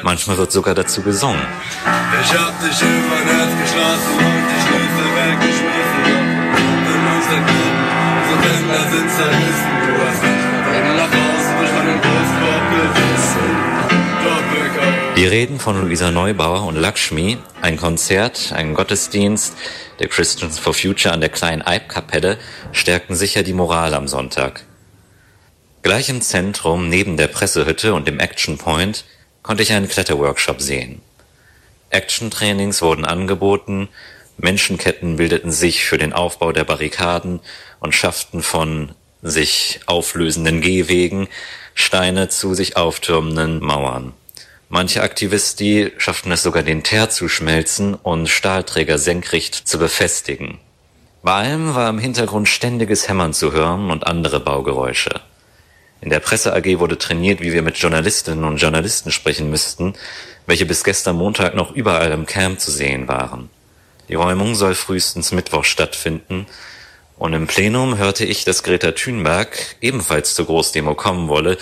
Manchmal 0.03 0.37
wird 0.37 0.53
sogar 0.53 0.75
dazu 0.75 1.01
gesungen. 1.01 1.41
Ich 2.23 2.39
hab 2.39 2.61
dich 2.61 2.79
mein 2.83 3.27
Herz 3.27 3.53
geschlossen 3.63 4.19
und 4.19 4.45
die 4.51 4.61
Schlüssel 4.67 5.09
weggeschmissen. 5.17 6.05
In 6.93 7.07
unserer 7.17 7.41
Gruppen, 7.41 7.89
so 8.29 8.37
Kinder 8.37 8.91
sind 8.91 9.11
zerrissen. 9.13 9.80
Die 15.17 15.27
Reden 15.27 15.59
von 15.59 15.81
Luisa 15.81 16.11
Neubauer 16.11 16.67
und 16.67 16.77
Lakshmi, 16.77 17.37
ein 17.61 17.77
Konzert, 17.77 18.53
ein 18.55 18.75
Gottesdienst 18.75 19.55
der 19.99 20.09
Christians 20.09 20.59
for 20.59 20.73
Future 20.73 21.13
an 21.13 21.21
der 21.21 21.29
kleinen 21.29 21.63
Eibkapelle 21.63 22.39
stärkten 22.73 23.15
sicher 23.15 23.43
die 23.43 23.53
Moral 23.53 23.93
am 23.93 24.09
Sonntag. 24.09 24.65
Gleich 25.83 26.09
im 26.09 26.23
Zentrum, 26.23 26.89
neben 26.89 27.17
der 27.17 27.29
Pressehütte 27.29 27.93
und 27.95 28.09
dem 28.09 28.19
Action 28.19 28.57
Point, 28.57 29.05
konnte 29.43 29.63
ich 29.63 29.73
einen 29.73 29.89
Kletterworkshop 29.89 30.61
sehen. 30.61 31.03
Action-Trainings 31.91 32.83
wurden 32.83 33.05
angeboten, 33.05 33.89
Menschenketten 34.39 35.17
bildeten 35.17 35.53
sich 35.53 35.85
für 35.85 35.99
den 35.99 36.13
Aufbau 36.13 36.53
der 36.53 36.65
Barrikaden 36.65 37.41
und 37.79 37.95
schafften 37.95 38.43
von 38.43 38.95
sich 39.23 39.81
auflösenden 39.87 40.61
Gehwegen 40.61 41.29
Steine 41.81 42.29
zu 42.29 42.55
sich 42.55 42.77
auftürmenden 42.77 43.65
Mauern. 43.65 44.13
Manche 44.69 45.03
Aktivisti 45.03 45.93
schafften 45.99 46.31
es 46.31 46.43
sogar, 46.43 46.63
den 46.63 46.83
Teer 46.83 47.11
zu 47.11 47.29
schmelzen 47.29 47.95
und 47.95 48.29
Stahlträger 48.29 48.99
senkrecht 48.99 49.55
zu 49.55 49.79
befestigen. 49.79 50.59
Bei 51.23 51.33
allem 51.33 51.75
war 51.75 51.91
im 51.91 51.99
Hintergrund 51.99 52.49
ständiges 52.49 53.09
Hämmern 53.09 53.35
zu 53.35 53.53
hören 53.53 53.91
und 53.91 54.07
andere 54.07 54.41
Baugeräusche. 54.41 55.21
In 56.01 56.09
der 56.09 56.21
Presse 56.21 56.55
AG 56.55 56.79
wurde 56.79 56.99
trainiert, 56.99 57.41
wie 57.41 57.53
wir 57.53 57.63
mit 57.63 57.77
Journalistinnen 57.77 58.45
und 58.45 58.59
Journalisten 58.59 59.11
sprechen 59.11 59.51
müssten, 59.51 59.95
welche 60.47 60.67
bis 60.67 60.85
gestern 60.85 61.17
Montag 61.17 61.55
noch 61.55 61.73
überall 61.73 62.13
im 62.13 62.25
Camp 62.25 62.61
zu 62.61 62.71
sehen 62.71 63.09
waren. 63.09 63.51
Die 64.09 64.15
Räumung 64.15 64.55
soll 64.55 64.75
frühestens 64.75 65.33
Mittwoch 65.33 65.65
stattfinden, 65.65 66.47
und 67.21 67.35
im 67.35 67.47
Plenum 67.47 67.99
hörte 67.99 68.25
ich, 68.25 68.45
dass 68.45 68.63
Greta 68.63 68.93
Thunberg 68.93 69.77
ebenfalls 69.83 70.35
zur 70.35 70.47
Großdemo 70.47 70.95
kommen 70.95 71.29
wolle 71.29 71.59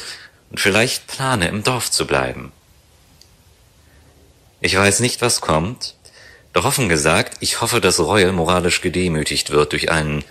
und 0.50 0.60
vielleicht 0.60 1.08
plane, 1.08 1.48
im 1.48 1.64
Dorf 1.64 1.90
zu 1.90 2.06
bleiben. 2.06 2.52
Ich 4.60 4.76
weiß 4.76 5.00
nicht, 5.00 5.20
was 5.20 5.40
kommt, 5.40 5.96
doch 6.52 6.64
offen 6.64 6.88
gesagt, 6.88 7.38
ich 7.40 7.60
hoffe, 7.60 7.80
dass 7.80 7.98
Reue 7.98 8.30
moralisch 8.30 8.82
gedemütigt 8.82 9.50
wird 9.50 9.72
durch 9.72 9.90
einen 9.90 10.22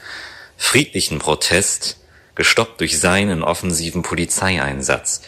friedlichen 0.55 1.19
Protest, 1.19 1.97
gestoppt 2.35 2.79
durch 2.79 2.97
seinen 2.97 3.43
offensiven 3.43 4.03
Polizeieinsatz. 4.03 5.23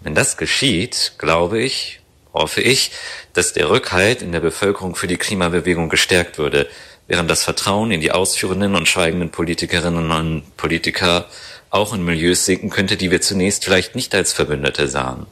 Wenn 0.00 0.14
das 0.14 0.38
geschieht, 0.38 1.12
glaube 1.18 1.60
ich, 1.60 2.00
hoffe 2.32 2.62
ich, 2.62 2.92
dass 3.34 3.52
der 3.52 3.68
Rückhalt 3.68 4.22
in 4.22 4.32
der 4.32 4.40
Bevölkerung 4.40 4.94
für 4.94 5.06
die 5.06 5.18
Klimabewegung 5.18 5.90
gestärkt 5.90 6.38
würde, 6.38 6.66
während 7.08 7.30
das 7.30 7.42
Vertrauen 7.42 7.90
in 7.90 8.00
die 8.00 8.12
ausführenden 8.12 8.76
und 8.76 8.86
schweigenden 8.86 9.30
Politikerinnen 9.30 10.10
und 10.10 10.56
Politiker 10.56 11.26
auch 11.70 11.92
in 11.92 12.04
Milieus 12.04 12.44
sinken 12.44 12.70
könnte, 12.70 12.96
die 12.96 13.10
wir 13.10 13.20
zunächst 13.20 13.64
vielleicht 13.64 13.96
nicht 13.96 14.14
als 14.14 14.32
Verbündete 14.32 14.88
sahen. 14.88 15.26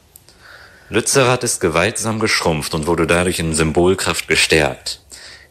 Lützerath 0.89 1.43
ist 1.43 1.59
gewaltsam 1.59 2.19
geschrumpft 2.19 2.73
und 2.73 2.87
wurde 2.87 3.07
dadurch 3.07 3.39
in 3.39 3.53
Symbolkraft 3.53 4.27
gestärkt. 4.27 5.01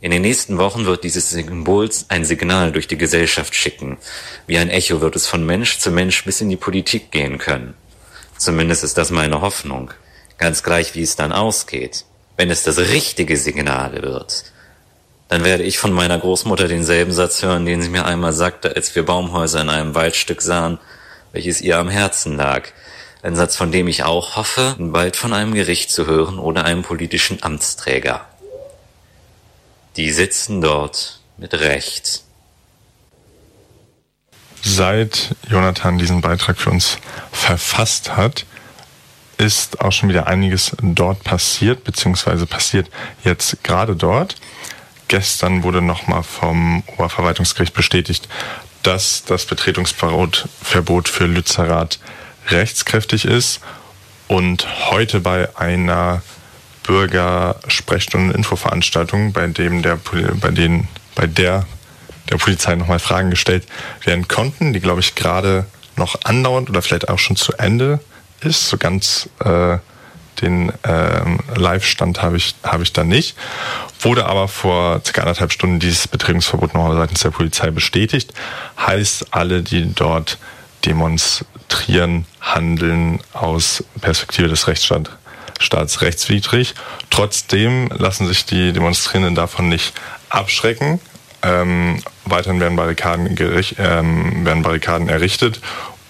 In 0.01 0.11
den 0.11 0.23
nächsten 0.23 0.59
Wochen 0.59 0.87
wird 0.87 1.05
dieses 1.05 1.31
Symbol 1.31 1.89
ein 2.09 2.25
Signal 2.25 2.73
durch 2.73 2.87
die 2.87 2.99
Gesellschaft 2.99 3.55
schicken. 3.55 3.97
Wie 4.47 4.59
ein 4.59 4.71
Echo 4.71 5.01
wird 5.01 5.17
es 5.17 5.27
von 5.27 5.45
Mensch 5.45 5.79
zu 5.79 5.91
Mensch 5.91 6.25
bis 6.25 6.41
in 6.41 6.51
die 6.51 6.57
Politik 6.57 7.11
gehen 7.11 7.39
können. 7.39 7.75
Zumindest 8.37 8.85
ist 8.85 8.99
das 8.99 9.11
meine 9.11 9.41
Hoffnung. 9.41 9.91
Ganz 10.39 10.63
gleich, 10.63 10.95
wie 10.95 11.03
es 11.03 11.17
dann 11.17 11.33
ausgeht. 11.33 12.05
Wenn 12.37 12.51
es 12.51 12.63
das 12.63 12.79
richtige 12.79 13.37
Signal 13.37 14.03
wird, 14.03 14.45
dann 15.29 15.45
werde 15.45 15.65
ich 15.65 15.79
von 15.79 15.93
meiner 15.93 16.19
Großmutter 16.19 16.69
denselben 16.69 17.13
Satz 17.13 17.43
hören, 17.43 17.67
den 17.67 17.83
sie 17.83 17.89
mir 17.89 18.05
einmal 18.05 18.33
sagte, 18.33 18.75
als 18.77 18.95
wir 18.95 19.05
Baumhäuser 19.05 19.61
in 19.61 19.71
einem 19.71 19.95
Waldstück 19.95 20.41
sahen, 20.41 20.79
welches 21.33 21.61
ihr 21.61 21.79
am 21.79 21.89
Herzen 21.89 22.37
lag. 22.37 22.69
Ein 23.23 23.35
Satz, 23.35 23.57
von 23.57 23.73
dem 23.73 23.89
ich 23.89 24.05
auch 24.05 24.37
hoffe, 24.37 24.77
bald 24.79 25.17
von 25.17 25.33
einem 25.33 25.55
Gericht 25.55 25.91
zu 25.91 26.07
hören 26.07 26.39
oder 26.39 26.65
einem 26.65 26.83
politischen 26.83 27.43
Amtsträger. 27.43 28.25
Die 29.97 30.11
sitzen 30.13 30.61
dort 30.61 31.21
mit 31.37 31.55
Recht. 31.55 32.23
Seit 34.63 35.35
Jonathan 35.49 35.99
diesen 35.99 36.21
Beitrag 36.21 36.59
für 36.59 36.71
uns 36.71 36.99
verfasst 37.33 38.17
hat, 38.17 38.45
ist 39.39 39.81
auch 39.81 39.93
schon 39.93 40.09
wieder 40.09 40.27
einiges 40.27 40.73
dort 40.81 41.23
passiert, 41.25 41.85
beziehungsweise 41.85 42.47
passiert 42.47 42.89
jetzt 43.23 43.63
gerade 43.63 43.97
dort. 43.97 44.37
Gestern 45.09 45.63
wurde 45.63 45.83
nochmal 45.83 46.23
vom 46.23 46.83
Oberverwaltungsgericht 46.87 47.75
bestätigt, 47.75 48.29
dass 48.83 49.25
das 49.25 49.47
Betretungsverbot 49.47 51.09
für 51.09 51.27
Lützerath 51.27 51.99
rechtskräftig 52.49 53.25
ist 53.25 53.61
und 54.29 54.67
heute 54.91 55.21
bei 55.21 55.49
einer 55.57 56.23
Bürgersprechstunden 56.85 58.33
Infoveranstaltung, 58.33 59.33
bei 59.33 59.47
dem 59.49 59.83
der 59.83 59.99
bei 60.41 60.51
denen 60.51 60.89
bei 61.15 61.27
der 61.27 61.67
der 62.31 62.37
Polizei 62.37 62.75
nochmal 62.75 62.99
Fragen 62.99 63.31
gestellt 63.31 63.67
werden 64.05 64.29
konnten, 64.29 64.73
die 64.73 64.81
glaube 64.81 65.01
ich 65.01 65.15
gerade 65.15 65.67
noch 65.97 66.25
andauernd 66.25 66.69
oder 66.71 66.83
vielleicht 66.83 67.09
auch 67.09 67.19
schon 67.19 67.37
zu 67.37 67.53
Ende 67.55 68.01
ist. 68.41 68.69
So 68.69 68.77
ganz 68.77 69.29
äh, 69.45 69.79
den 70.41 70.71
äh, 70.83 71.59
Live-Stand 71.59 72.23
habe 72.23 72.37
ich, 72.37 72.55
habe 72.63 72.83
ich 72.83 72.93
da 72.93 73.05
nicht. 73.05 73.37
Wurde 74.01 74.27
aber 74.27 74.49
vor 74.49 75.01
circa 75.05 75.23
anderthalb 75.23 75.53
Stunden 75.53 75.79
dieses 75.79 76.09
Betretungsverbot 76.09 76.75
nochmal 76.75 76.97
seitens 76.97 77.21
der 77.21 77.31
Polizei 77.31 77.71
bestätigt. 77.71 78.33
Heißt, 78.79 79.35
alle, 79.35 79.63
die 79.63 79.95
dort 79.95 80.39
demonstrieren, 80.85 82.27
handeln 82.41 83.21
aus 83.33 83.85
Perspektive 84.01 84.49
des 84.49 84.69
Rechtsstaats 84.69 85.11
staatsrechtswidrig. 85.59 86.75
Trotzdem 87.11 87.89
lassen 87.89 88.27
sich 88.27 88.45
die 88.45 88.73
Demonstrierenden 88.73 89.35
davon 89.35 89.69
nicht 89.69 89.95
abschrecken. 90.29 91.01
Ähm, 91.43 92.03
weiterhin 92.25 92.61
werden 92.61 92.77
Barrikaden, 92.77 93.37
ähm, 93.79 94.45
werden 94.45 94.63
Barrikaden 94.63 95.09
errichtet 95.09 95.61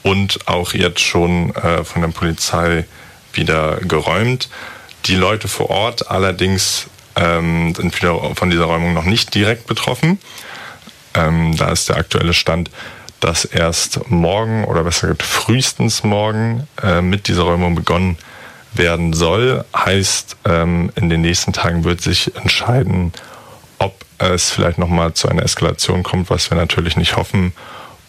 und 0.02 0.46
auch 0.46 0.72
jetzt 0.72 1.00
schon 1.00 1.54
äh, 1.56 1.84
von 1.84 2.02
der 2.02 2.08
Polizei 2.08 2.86
wieder 3.36 3.76
geräumt. 3.76 4.48
Die 5.06 5.16
Leute 5.16 5.48
vor 5.48 5.70
Ort 5.70 6.10
allerdings 6.10 6.86
ähm, 7.14 7.74
sind 7.74 7.94
von 7.94 8.50
dieser 8.50 8.64
Räumung 8.64 8.94
noch 8.94 9.04
nicht 9.04 9.34
direkt 9.34 9.66
betroffen. 9.66 10.18
Ähm, 11.14 11.56
da 11.56 11.70
ist 11.70 11.88
der 11.88 11.96
aktuelle 11.96 12.34
Stand, 12.34 12.70
dass 13.20 13.44
erst 13.44 14.10
morgen 14.10 14.64
oder 14.64 14.84
besser 14.84 15.08
gesagt 15.08 15.22
frühestens 15.22 16.04
morgen 16.04 16.68
äh, 16.82 17.00
mit 17.00 17.28
dieser 17.28 17.42
Räumung 17.42 17.74
begonnen 17.74 18.18
werden 18.74 19.12
soll. 19.14 19.64
Heißt, 19.74 20.36
ähm, 20.44 20.92
in 20.96 21.08
den 21.08 21.22
nächsten 21.22 21.52
Tagen 21.52 21.84
wird 21.84 22.02
sich 22.02 22.36
entscheiden, 22.36 23.12
ob 23.78 24.04
es 24.18 24.50
vielleicht 24.50 24.78
nochmal 24.78 25.14
zu 25.14 25.28
einer 25.28 25.42
Eskalation 25.42 26.02
kommt, 26.02 26.28
was 26.30 26.50
wir 26.50 26.56
natürlich 26.56 26.96
nicht 26.96 27.16
hoffen, 27.16 27.52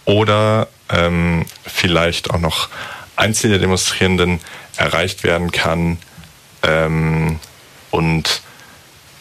oder 0.06 0.68
ähm, 0.90 1.46
vielleicht 1.66 2.32
auch 2.32 2.40
noch 2.40 2.70
einzelne 3.16 3.60
Demonstrierenden 3.60 4.40
erreicht 4.78 5.24
werden 5.24 5.52
kann 5.52 5.98
ähm, 6.64 7.40
und 7.92 8.42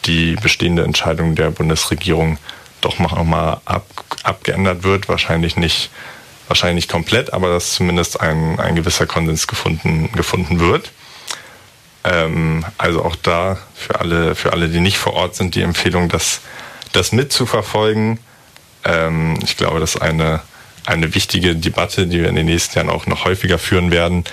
die 0.05 0.35
bestehende 0.35 0.83
Entscheidung 0.83 1.35
der 1.35 1.51
Bundesregierung 1.51 2.37
doch 2.81 2.99
noch 2.99 3.21
mal 3.23 3.61
ab, 3.65 3.85
abgeändert 4.23 4.83
wird. 4.83 5.09
Wahrscheinlich 5.09 5.57
nicht, 5.57 5.89
wahrscheinlich 6.47 6.85
nicht 6.85 6.91
komplett, 6.91 7.33
aber 7.33 7.49
dass 7.49 7.73
zumindest 7.73 8.21
ein, 8.21 8.59
ein 8.59 8.75
gewisser 8.75 9.05
Konsens 9.05 9.47
gefunden, 9.47 10.11
gefunden 10.13 10.59
wird. 10.59 10.91
Ähm, 12.03 12.63
also 12.77 13.03
auch 13.03 13.15
da 13.15 13.57
für 13.75 13.99
alle, 13.99 14.35
für 14.35 14.53
alle, 14.53 14.69
die 14.69 14.79
nicht 14.79 14.97
vor 14.97 15.13
Ort 15.13 15.35
sind, 15.35 15.55
die 15.55 15.61
Empfehlung, 15.61 16.07
das, 16.09 16.41
das 16.93 17.11
mitzuverfolgen. 17.11 18.19
Ähm, 18.85 19.39
ich 19.43 19.57
glaube, 19.57 19.79
das 19.79 19.95
ist 19.95 20.01
eine, 20.01 20.41
eine 20.85 21.13
wichtige 21.15 21.55
Debatte, 21.55 22.07
die 22.07 22.21
wir 22.21 22.29
in 22.29 22.35
den 22.35 22.45
nächsten 22.45 22.77
Jahren 22.77 22.89
auch 22.89 23.07
noch 23.07 23.25
häufiger 23.25 23.59
führen 23.59 23.91
werden 23.91 24.23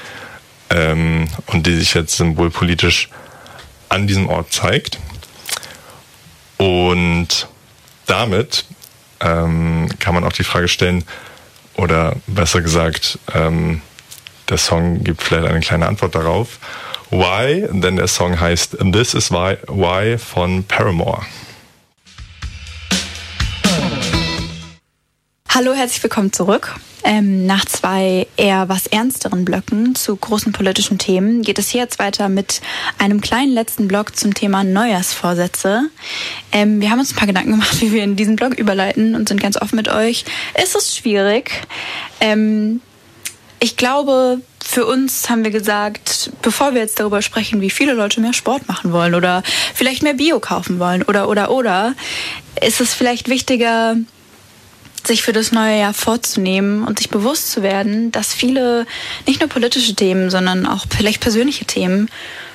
ähm, 0.74 1.28
und 1.46 1.66
die 1.66 1.76
sich 1.76 1.94
jetzt 1.94 2.16
symbolpolitisch 2.16 3.08
an 3.88 4.06
diesem 4.06 4.28
Ort 4.28 4.52
zeigt. 4.52 4.98
Und 6.58 7.48
damit 8.06 8.64
ähm, 9.20 9.88
kann 9.98 10.14
man 10.14 10.24
auch 10.24 10.32
die 10.32 10.44
Frage 10.44 10.68
stellen, 10.68 11.04
oder 11.76 12.14
besser 12.26 12.60
gesagt, 12.60 13.18
ähm, 13.34 13.80
der 14.48 14.58
Song 14.58 15.02
gibt 15.02 15.22
vielleicht 15.22 15.46
eine 15.48 15.60
kleine 15.60 15.86
Antwort 15.86 16.14
darauf. 16.14 16.58
Why? 17.10 17.66
Denn 17.70 17.96
der 17.96 18.08
Song 18.08 18.38
heißt 18.38 18.76
This 18.92 19.14
is 19.14 19.30
Why, 19.30 19.56
Why 19.66 20.18
von 20.18 20.64
Paramore. 20.64 21.22
Hallo, 25.56 25.72
herzlich 25.72 26.02
willkommen 26.02 26.32
zurück. 26.32 26.74
Ähm, 27.04 27.46
nach 27.46 27.64
zwei 27.64 28.26
eher 28.36 28.68
was 28.68 28.88
ernsteren 28.88 29.44
Blöcken 29.44 29.94
zu 29.94 30.16
großen 30.16 30.50
politischen 30.50 30.98
Themen 30.98 31.42
geht 31.42 31.60
es 31.60 31.68
hier 31.68 31.82
jetzt 31.82 32.00
weiter 32.00 32.28
mit 32.28 32.60
einem 32.98 33.20
kleinen 33.20 33.52
letzten 33.52 33.86
Block 33.86 34.16
zum 34.16 34.34
Thema 34.34 34.64
Neujahrsvorsätze. 34.64 35.82
Ähm, 36.50 36.80
wir 36.80 36.90
haben 36.90 36.98
uns 36.98 37.12
ein 37.12 37.16
paar 37.16 37.28
Gedanken 37.28 37.52
gemacht, 37.52 37.80
wie 37.80 37.92
wir 37.92 38.02
in 38.02 38.16
diesen 38.16 38.34
Blog 38.34 38.54
überleiten 38.54 39.14
und 39.14 39.28
sind 39.28 39.40
ganz 39.40 39.56
offen 39.56 39.76
mit 39.76 39.86
euch. 39.86 40.24
Es 40.54 40.74
ist 40.74 40.96
schwierig. 40.96 41.52
Ähm, 42.18 42.80
ich 43.60 43.76
glaube, 43.76 44.40
für 44.60 44.86
uns 44.86 45.30
haben 45.30 45.44
wir 45.44 45.52
gesagt, 45.52 46.32
bevor 46.42 46.74
wir 46.74 46.80
jetzt 46.80 46.98
darüber 46.98 47.22
sprechen, 47.22 47.60
wie 47.60 47.70
viele 47.70 47.92
Leute 47.92 48.20
mehr 48.20 48.32
Sport 48.32 48.66
machen 48.66 48.92
wollen 48.92 49.14
oder 49.14 49.44
vielleicht 49.72 50.02
mehr 50.02 50.14
Bio 50.14 50.40
kaufen 50.40 50.80
wollen 50.80 51.04
oder 51.04 51.28
oder 51.28 51.52
oder, 51.52 51.94
ist 52.60 52.80
es 52.80 52.92
vielleicht 52.92 53.28
wichtiger, 53.28 53.96
sich 55.06 55.22
für 55.22 55.32
das 55.32 55.52
neue 55.52 55.78
Jahr 55.78 55.94
vorzunehmen 55.94 56.84
und 56.84 56.98
sich 56.98 57.10
bewusst 57.10 57.50
zu 57.50 57.62
werden, 57.62 58.12
dass 58.12 58.34
viele 58.34 58.86
nicht 59.26 59.40
nur 59.40 59.48
politische 59.48 59.94
Themen, 59.94 60.30
sondern 60.30 60.66
auch 60.66 60.86
vielleicht 60.94 61.20
persönliche 61.20 61.64
Themen 61.64 62.08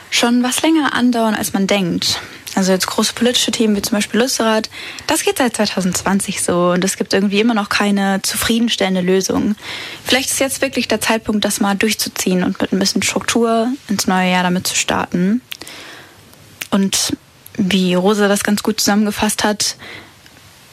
schon 0.09 0.43
was 0.43 0.61
länger 0.61 0.93
andauern, 0.93 1.35
als 1.35 1.53
man 1.53 1.67
denkt. 1.67 2.19
Also 2.55 2.71
jetzt 2.71 2.87
große 2.87 3.13
politische 3.13 3.51
Themen 3.51 3.75
wie 3.75 3.81
zum 3.81 3.97
Beispiel 3.97 4.19
Lützerath, 4.19 4.69
das 5.05 5.23
geht 5.23 5.37
seit 5.37 5.55
2020 5.55 6.41
so 6.41 6.71
und 6.71 6.83
es 6.83 6.97
gibt 6.97 7.13
irgendwie 7.13 7.39
immer 7.39 7.53
noch 7.53 7.69
keine 7.69 8.21
zufriedenstellende 8.23 9.01
Lösung. 9.01 9.55
Vielleicht 10.03 10.31
ist 10.31 10.39
jetzt 10.39 10.61
wirklich 10.61 10.87
der 10.87 10.99
Zeitpunkt, 10.99 11.45
das 11.45 11.61
mal 11.61 11.75
durchzuziehen 11.75 12.43
und 12.43 12.59
mit 12.59 12.73
ein 12.73 12.79
bisschen 12.79 13.03
Struktur 13.03 13.67
ins 13.87 14.07
neue 14.07 14.31
Jahr 14.31 14.43
damit 14.43 14.65
zu 14.65 14.75
starten. 14.75 15.41
Und 16.71 17.13
wie 17.55 17.93
Rosa 17.93 18.27
das 18.27 18.43
ganz 18.43 18.63
gut 18.63 18.79
zusammengefasst 18.79 19.43
hat, 19.43 19.75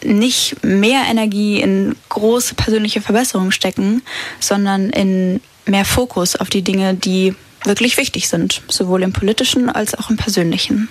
nicht 0.06 0.64
mehr 0.64 1.02
Energie 1.10 1.60
in 1.60 1.96
große 2.08 2.54
persönliche 2.54 3.00
Verbesserungen 3.00 3.52
stecken, 3.52 4.02
sondern 4.40 4.90
in 4.90 5.40
mehr 5.66 5.84
Fokus 5.84 6.36
auf 6.36 6.48
die 6.48 6.62
Dinge, 6.62 6.94
die 6.94 7.34
wirklich 7.64 7.96
wichtig 7.96 8.28
sind, 8.28 8.62
sowohl 8.68 9.02
im 9.02 9.12
politischen 9.12 9.68
als 9.68 9.94
auch 9.94 10.10
im 10.10 10.16
persönlichen. 10.16 10.88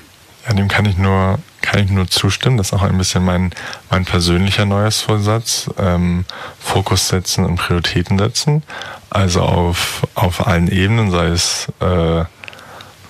Ja, 0.47 0.53
dem 0.53 0.67
kann 0.67 0.85
ich 0.85 0.97
nur, 0.97 1.39
kann 1.61 1.83
ich 1.83 1.89
nur 1.89 2.07
zustimmen. 2.07 2.57
Das 2.57 2.67
ist 2.67 2.73
auch 2.73 2.83
ein 2.83 2.97
bisschen 2.97 3.25
mein, 3.25 3.51
mein 3.89 4.05
persönlicher 4.05 4.65
Neujahrsvorsatz. 4.65 5.71
Ähm, 5.79 6.25
Fokus 6.59 7.07
setzen 7.07 7.45
und 7.45 7.55
Prioritäten 7.55 8.19
setzen. 8.19 8.61
Also 9.09 9.41
auf, 9.41 10.05
auf 10.13 10.45
allen 10.45 10.67
Ebenen, 10.67 11.09
sei 11.09 11.27
es, 11.27 11.67
äh, 11.79 12.25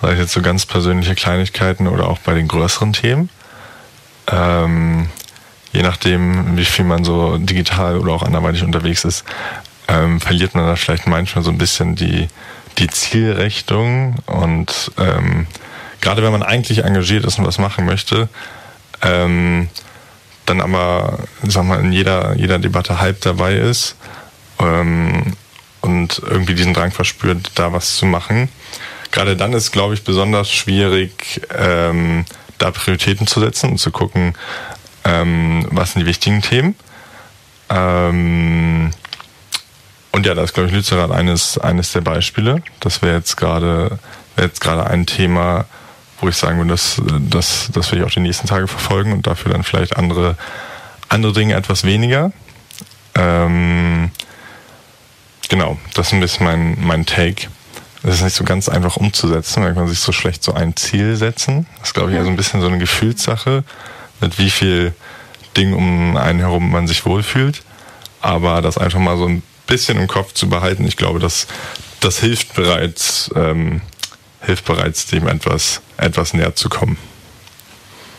sei 0.00 0.12
es 0.12 0.18
jetzt 0.18 0.32
so 0.32 0.40
ganz 0.40 0.64
persönliche 0.64 1.14
Kleinigkeiten 1.14 1.88
oder 1.88 2.08
auch 2.08 2.18
bei 2.18 2.32
den 2.32 2.48
größeren 2.48 2.94
Themen. 2.94 3.28
Ähm, 4.28 5.10
je 5.76 5.82
nachdem, 5.82 6.56
wie 6.56 6.64
viel 6.64 6.86
man 6.86 7.04
so 7.04 7.36
digital 7.36 7.98
oder 7.98 8.12
auch 8.12 8.22
anderweitig 8.22 8.62
unterwegs 8.62 9.04
ist, 9.04 9.24
ähm, 9.88 10.20
verliert 10.20 10.54
man 10.54 10.66
da 10.66 10.74
vielleicht 10.74 11.06
manchmal 11.06 11.44
so 11.44 11.50
ein 11.50 11.58
bisschen 11.58 11.94
die, 11.94 12.28
die 12.78 12.88
Zielrichtung. 12.88 14.16
Und 14.24 14.90
ähm, 14.96 15.46
gerade 16.00 16.22
wenn 16.22 16.32
man 16.32 16.42
eigentlich 16.42 16.82
engagiert 16.82 17.26
ist 17.26 17.38
und 17.38 17.46
was 17.46 17.58
machen 17.58 17.84
möchte, 17.84 18.30
ähm, 19.02 19.68
dann 20.46 20.62
aber, 20.62 21.18
sag 21.42 21.64
mal, 21.64 21.80
in 21.80 21.92
jeder, 21.92 22.34
jeder 22.36 22.58
Debatte 22.58 22.98
halb 22.98 23.20
dabei 23.20 23.56
ist 23.56 23.96
ähm, 24.58 25.34
und 25.82 26.22
irgendwie 26.24 26.54
diesen 26.54 26.72
Drang 26.72 26.90
verspürt, 26.90 27.50
da 27.56 27.74
was 27.74 27.96
zu 27.96 28.06
machen, 28.06 28.48
gerade 29.10 29.36
dann 29.36 29.52
ist, 29.52 29.72
glaube 29.72 29.92
ich, 29.92 30.04
besonders 30.04 30.50
schwierig, 30.50 31.42
ähm, 31.54 32.24
da 32.56 32.70
Prioritäten 32.70 33.26
zu 33.26 33.40
setzen 33.40 33.72
und 33.72 33.78
zu 33.78 33.90
gucken, 33.90 34.34
ähm, 35.06 35.66
was 35.70 35.92
sind 35.92 36.02
die 36.02 36.06
wichtigen 36.06 36.42
Themen. 36.42 36.74
Ähm, 37.70 38.90
und 40.12 40.26
ja, 40.26 40.34
da 40.34 40.42
ist, 40.42 40.52
glaube 40.52 40.68
ich, 40.68 40.74
Lützerath 40.74 41.10
eines, 41.10 41.58
eines 41.58 41.92
der 41.92 42.00
Beispiele. 42.00 42.62
Das 42.80 43.02
wäre 43.02 43.16
jetzt 43.16 43.36
gerade 43.36 43.98
jetzt 44.44 44.60
gerade 44.60 44.86
ein 44.86 45.06
Thema, 45.06 45.66
wo 46.20 46.28
ich 46.28 46.36
sagen 46.36 46.58
würde, 46.58 46.70
das, 46.70 47.00
das, 47.28 47.70
das 47.72 47.92
will 47.92 48.00
ich 48.00 48.04
auch 48.04 48.10
die 48.10 48.20
nächsten 48.20 48.46
Tage 48.46 48.66
verfolgen 48.66 49.12
und 49.12 49.26
dafür 49.26 49.52
dann 49.52 49.62
vielleicht 49.62 49.96
andere, 49.96 50.36
andere 51.08 51.32
Dinge 51.32 51.54
etwas 51.54 51.84
weniger. 51.84 52.32
Ähm, 53.14 54.10
genau, 55.48 55.78
das 55.94 56.08
ist 56.08 56.12
ein 56.12 56.20
bisschen 56.20 56.46
mein, 56.46 56.76
mein 56.80 57.06
Take. 57.06 57.48
Es 58.02 58.16
ist 58.16 58.22
nicht 58.22 58.36
so 58.36 58.44
ganz 58.44 58.68
einfach 58.68 58.96
umzusetzen, 58.96 59.64
weil 59.64 59.74
man 59.74 59.88
sich 59.88 59.98
so 59.98 60.12
schlecht 60.12 60.42
so 60.42 60.52
ein 60.52 60.76
Ziel 60.76 61.16
setzen. 61.16 61.66
Das 61.78 61.88
ist, 61.88 61.94
glaube 61.94 62.12
ich, 62.12 62.18
also 62.18 62.30
ein 62.30 62.36
bisschen 62.36 62.60
so 62.60 62.68
eine 62.68 62.78
Gefühlssache, 62.78 63.64
mit 64.20 64.38
wie 64.38 64.50
viel 64.50 64.94
Ding 65.56 65.74
um 65.74 66.16
einen 66.16 66.38
herum 66.38 66.70
man 66.70 66.86
sich 66.86 67.06
wohlfühlt. 67.06 67.62
Aber 68.20 68.62
das 68.62 68.78
einfach 68.78 68.98
mal 68.98 69.16
so 69.16 69.26
ein 69.26 69.42
bisschen 69.66 69.98
im 69.98 70.08
Kopf 70.08 70.32
zu 70.32 70.48
behalten, 70.48 70.86
ich 70.86 70.96
glaube, 70.96 71.18
das, 71.18 71.46
das 72.00 72.20
hilft 72.20 72.54
bereits, 72.54 73.30
ähm, 73.34 73.80
hilft 74.40 74.64
bereits, 74.64 75.06
dem 75.06 75.26
etwas, 75.26 75.80
etwas 75.96 76.34
näher 76.34 76.54
zu 76.54 76.68
kommen. 76.68 76.98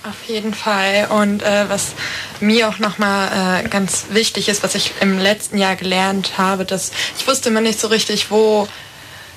Auf 0.04 0.30
jeden 0.30 0.54
Fall. 0.54 1.08
Und 1.10 1.44
äh, 1.44 1.70
was 1.70 1.94
mir 2.40 2.70
auch 2.70 2.80
nochmal 2.80 3.64
äh, 3.66 3.68
ganz 3.68 4.06
wichtig 4.12 4.48
ist, 4.48 4.64
was 4.64 4.76
ich 4.76 4.94
im 5.02 5.20
letzten 5.20 5.58
Jahr 5.58 5.76
gelernt 5.76 6.38
habe, 6.38 6.64
dass 6.64 6.92
ich 7.18 7.28
wusste 7.28 7.50
immer 7.50 7.60
nicht 7.60 7.80
so 7.80 7.88
richtig, 7.88 8.32
wo 8.32 8.68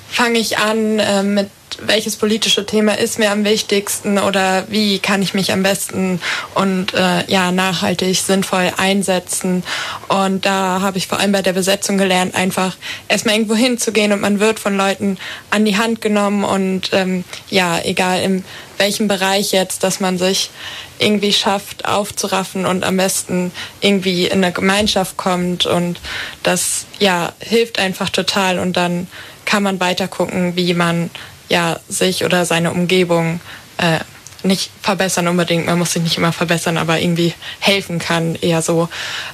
fange 0.08 0.38
ich 0.38 0.58
an 0.58 0.98
äh, 1.00 1.22
mit 1.24 1.50
welches 1.86 2.16
politische 2.16 2.66
Thema 2.66 2.98
ist 2.98 3.18
mir 3.18 3.30
am 3.30 3.44
wichtigsten 3.44 4.18
oder 4.18 4.64
wie 4.68 4.98
kann 4.98 5.22
ich 5.22 5.34
mich 5.34 5.52
am 5.52 5.62
besten 5.62 6.20
und 6.54 6.94
äh, 6.94 7.24
ja 7.26 7.52
nachhaltig 7.52 8.16
sinnvoll 8.16 8.72
einsetzen. 8.76 9.62
Und 10.08 10.46
da 10.46 10.80
habe 10.80 10.98
ich 10.98 11.06
vor 11.06 11.18
allem 11.18 11.32
bei 11.32 11.42
der 11.42 11.52
Besetzung 11.52 11.98
gelernt 11.98 12.34
einfach 12.34 12.76
erstmal 13.08 13.34
irgendwo 13.34 13.54
hinzugehen 13.54 14.12
und 14.12 14.20
man 14.20 14.40
wird 14.40 14.58
von 14.58 14.76
Leuten 14.76 15.18
an 15.50 15.64
die 15.64 15.76
Hand 15.76 16.00
genommen 16.00 16.44
und 16.44 16.90
ähm, 16.92 17.24
ja 17.48 17.80
egal 17.82 18.20
in 18.22 18.44
welchem 18.78 19.08
Bereich 19.08 19.52
jetzt 19.52 19.82
dass 19.84 20.00
man 20.00 20.16
sich 20.18 20.50
irgendwie 20.98 21.32
schafft 21.32 21.86
aufzuraffen 21.86 22.66
und 22.66 22.84
am 22.84 22.96
besten 22.96 23.52
irgendwie 23.80 24.26
in 24.26 24.44
eine 24.44 24.52
Gemeinschaft 24.52 25.16
kommt 25.16 25.66
und 25.66 26.00
das 26.42 26.86
ja 26.98 27.32
hilft 27.40 27.78
einfach 27.78 28.10
total 28.10 28.58
und 28.58 28.76
dann 28.76 29.06
kann 29.44 29.62
man 29.62 29.80
weiter 29.80 30.06
gucken, 30.06 30.54
wie 30.54 30.74
man 30.74 31.10
ja 31.50 31.78
sich 31.88 32.24
oder 32.24 32.46
seine 32.46 32.70
Umgebung 32.70 33.40
äh, 33.76 33.98
nicht 34.42 34.70
verbessern 34.80 35.28
unbedingt. 35.28 35.66
Man 35.66 35.78
muss 35.78 35.92
sich 35.92 36.02
nicht 36.02 36.16
immer 36.16 36.32
verbessern, 36.32 36.78
aber 36.78 36.98
irgendwie 36.98 37.34
helfen 37.58 37.98
kann, 37.98 38.36
eher 38.36 38.62
so. 38.62 38.88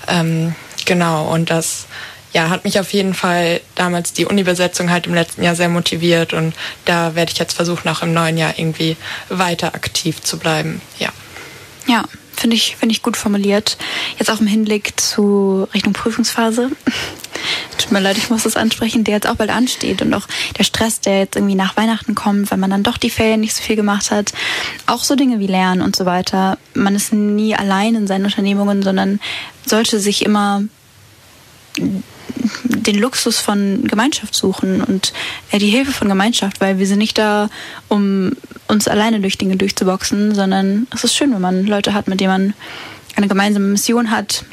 Ähm, 0.08 0.56
genau. 0.84 1.32
Und 1.32 1.50
das 1.50 1.86
ja, 2.32 2.50
hat 2.50 2.64
mich 2.64 2.80
auf 2.80 2.92
jeden 2.92 3.14
Fall 3.14 3.60
damals 3.76 4.12
die 4.12 4.26
Uni-Besetzung 4.26 4.90
halt 4.90 5.06
im 5.06 5.14
letzten 5.14 5.42
Jahr 5.42 5.54
sehr 5.54 5.68
motiviert 5.68 6.32
und 6.32 6.54
da 6.84 7.14
werde 7.14 7.32
ich 7.32 7.38
jetzt 7.38 7.54
versuchen, 7.54 7.88
auch 7.88 8.02
im 8.02 8.12
neuen 8.12 8.36
Jahr 8.36 8.58
irgendwie 8.58 8.96
weiter 9.28 9.74
aktiv 9.74 10.20
zu 10.22 10.38
bleiben. 10.38 10.82
Ja. 10.98 11.10
Ja, 11.86 12.04
finde 12.36 12.56
ich, 12.56 12.76
finde 12.76 12.92
ich 12.92 13.02
gut 13.02 13.16
formuliert. 13.16 13.76
Jetzt 14.18 14.30
auch 14.30 14.40
im 14.40 14.46
Hinblick 14.46 15.00
zu 15.00 15.66
Richtung 15.74 15.92
Prüfungsphase. 15.92 16.70
Tut 17.78 17.92
mir 17.92 18.00
leid, 18.00 18.16
ich 18.18 18.30
muss 18.30 18.44
das 18.44 18.56
ansprechen, 18.56 19.04
der 19.04 19.14
jetzt 19.14 19.26
auch 19.26 19.36
bald 19.36 19.50
ansteht 19.50 20.02
und 20.02 20.12
auch 20.14 20.26
der 20.58 20.64
Stress, 20.64 21.00
der 21.00 21.20
jetzt 21.20 21.36
irgendwie 21.36 21.54
nach 21.54 21.76
Weihnachten 21.76 22.14
kommt, 22.14 22.50
weil 22.50 22.58
man 22.58 22.70
dann 22.70 22.82
doch 22.82 22.96
die 22.96 23.10
Ferien 23.10 23.40
nicht 23.40 23.54
so 23.54 23.62
viel 23.62 23.76
gemacht 23.76 24.10
hat. 24.10 24.32
Auch 24.86 25.04
so 25.04 25.14
Dinge 25.14 25.38
wie 25.38 25.46
Lernen 25.46 25.82
und 25.82 25.94
so 25.94 26.06
weiter. 26.06 26.58
Man 26.74 26.94
ist 26.94 27.12
nie 27.12 27.54
allein 27.54 27.94
in 27.94 28.06
seinen 28.06 28.24
Unternehmungen, 28.24 28.82
sondern 28.82 29.20
sollte 29.64 30.00
sich 30.00 30.24
immer 30.24 30.62
den 32.64 32.98
Luxus 32.98 33.40
von 33.40 33.84
Gemeinschaft 33.84 34.34
suchen 34.34 34.82
und 34.82 35.12
äh, 35.50 35.58
die 35.58 35.68
Hilfe 35.68 35.92
von 35.92 36.08
Gemeinschaft, 36.08 36.60
weil 36.60 36.78
wir 36.78 36.86
sind 36.86 36.98
nicht 36.98 37.18
da, 37.18 37.48
um 37.88 38.32
uns 38.68 38.88
alleine 38.88 39.20
durch 39.20 39.38
Dinge 39.38 39.56
durchzuboxen, 39.56 40.34
sondern 40.34 40.86
es 40.94 41.04
ist 41.04 41.14
schön, 41.14 41.32
wenn 41.32 41.40
man 41.40 41.66
Leute 41.66 41.94
hat, 41.94 42.08
mit 42.08 42.20
denen 42.20 42.30
man 42.30 42.54
eine 43.16 43.28
gemeinsame 43.28 43.66
Mission 43.66 44.10
hat. 44.10 44.44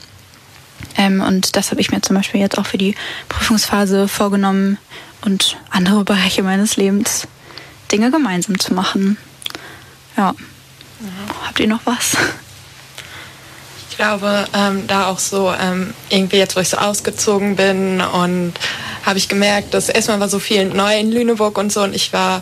Ähm, 0.97 1.21
und 1.21 1.55
das 1.55 1.71
habe 1.71 1.81
ich 1.81 1.91
mir 1.91 2.01
zum 2.01 2.15
Beispiel 2.15 2.41
jetzt 2.41 2.57
auch 2.57 2.65
für 2.65 2.77
die 2.77 2.95
Prüfungsphase 3.29 4.07
vorgenommen 4.07 4.77
und 5.21 5.57
andere 5.69 6.03
Bereiche 6.03 6.43
meines 6.43 6.77
Lebens 6.77 7.27
Dinge 7.91 8.11
gemeinsam 8.11 8.59
zu 8.59 8.73
machen. 8.73 9.17
Ja. 10.17 10.33
ja. 10.99 11.45
Habt 11.47 11.59
ihr 11.59 11.67
noch 11.67 11.81
was? 11.85 12.17
Ich 13.93 13.97
glaube, 13.97 14.45
ähm, 14.55 14.87
da 14.87 15.05
auch 15.05 15.19
so 15.19 15.53
ähm, 15.53 15.93
irgendwie 16.09 16.37
jetzt, 16.37 16.55
wo 16.55 16.59
ich 16.59 16.69
so 16.69 16.77
ausgezogen 16.77 17.55
bin 17.55 18.01
und 18.01 18.53
habe 19.05 19.19
ich 19.19 19.29
gemerkt, 19.29 19.75
dass 19.75 19.87
erstmal 19.87 20.19
war 20.19 20.29
so 20.29 20.39
viel 20.39 20.65
neu 20.65 20.97
in 20.97 21.11
Lüneburg 21.11 21.59
und 21.59 21.71
so 21.71 21.83
und 21.83 21.93
ich 21.93 22.11
war 22.11 22.41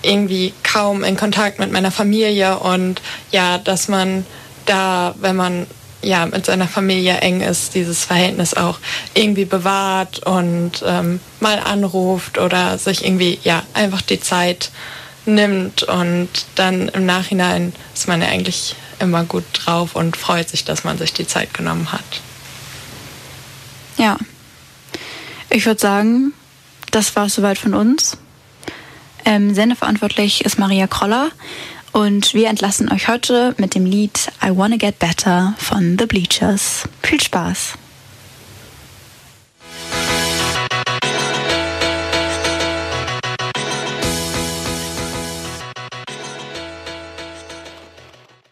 irgendwie 0.00 0.54
kaum 0.62 1.04
in 1.04 1.18
Kontakt 1.18 1.58
mit 1.58 1.70
meiner 1.70 1.90
Familie 1.90 2.60
und 2.60 3.02
ja, 3.30 3.58
dass 3.58 3.88
man 3.88 4.24
da, 4.64 5.14
wenn 5.20 5.36
man 5.36 5.66
ja 6.00 6.24
mit 6.24 6.46
seiner 6.46 6.66
Familie 6.66 7.18
eng 7.18 7.42
ist, 7.42 7.74
dieses 7.74 8.02
Verhältnis 8.02 8.54
auch 8.54 8.78
irgendwie 9.12 9.44
bewahrt 9.44 10.20
und 10.20 10.82
ähm, 10.86 11.20
mal 11.40 11.58
anruft 11.58 12.38
oder 12.38 12.78
sich 12.78 13.04
irgendwie 13.04 13.38
ja 13.44 13.64
einfach 13.74 14.00
die 14.00 14.18
Zeit 14.18 14.70
nimmt 15.26 15.82
und 15.82 16.30
dann 16.54 16.88
im 16.88 17.04
Nachhinein 17.04 17.74
ist 17.92 18.08
man 18.08 18.22
ja 18.22 18.28
eigentlich 18.28 18.76
immer 19.04 19.24
gut 19.24 19.44
drauf 19.52 19.94
und 19.94 20.16
freut 20.16 20.48
sich, 20.48 20.64
dass 20.64 20.84
man 20.84 20.98
sich 20.98 21.12
die 21.12 21.26
Zeit 21.26 21.54
genommen 21.54 21.92
hat. 21.92 22.20
Ja, 23.96 24.18
ich 25.50 25.66
würde 25.66 25.80
sagen, 25.80 26.32
das 26.90 27.14
war 27.14 27.26
es 27.26 27.34
soweit 27.34 27.58
von 27.58 27.74
uns. 27.74 28.16
Ähm, 29.24 29.54
sendeverantwortlich 29.54 30.44
ist 30.44 30.58
Maria 30.58 30.86
Kroller 30.86 31.30
und 31.92 32.34
wir 32.34 32.48
entlassen 32.48 32.90
euch 32.90 33.08
heute 33.08 33.54
mit 33.58 33.74
dem 33.74 33.86
Lied 33.86 34.32
I 34.42 34.50
Wanna 34.50 34.76
Get 34.76 34.98
Better 34.98 35.54
von 35.58 35.96
The 35.98 36.06
Bleachers. 36.06 36.88
Viel 37.02 37.22
Spaß! 37.22 37.78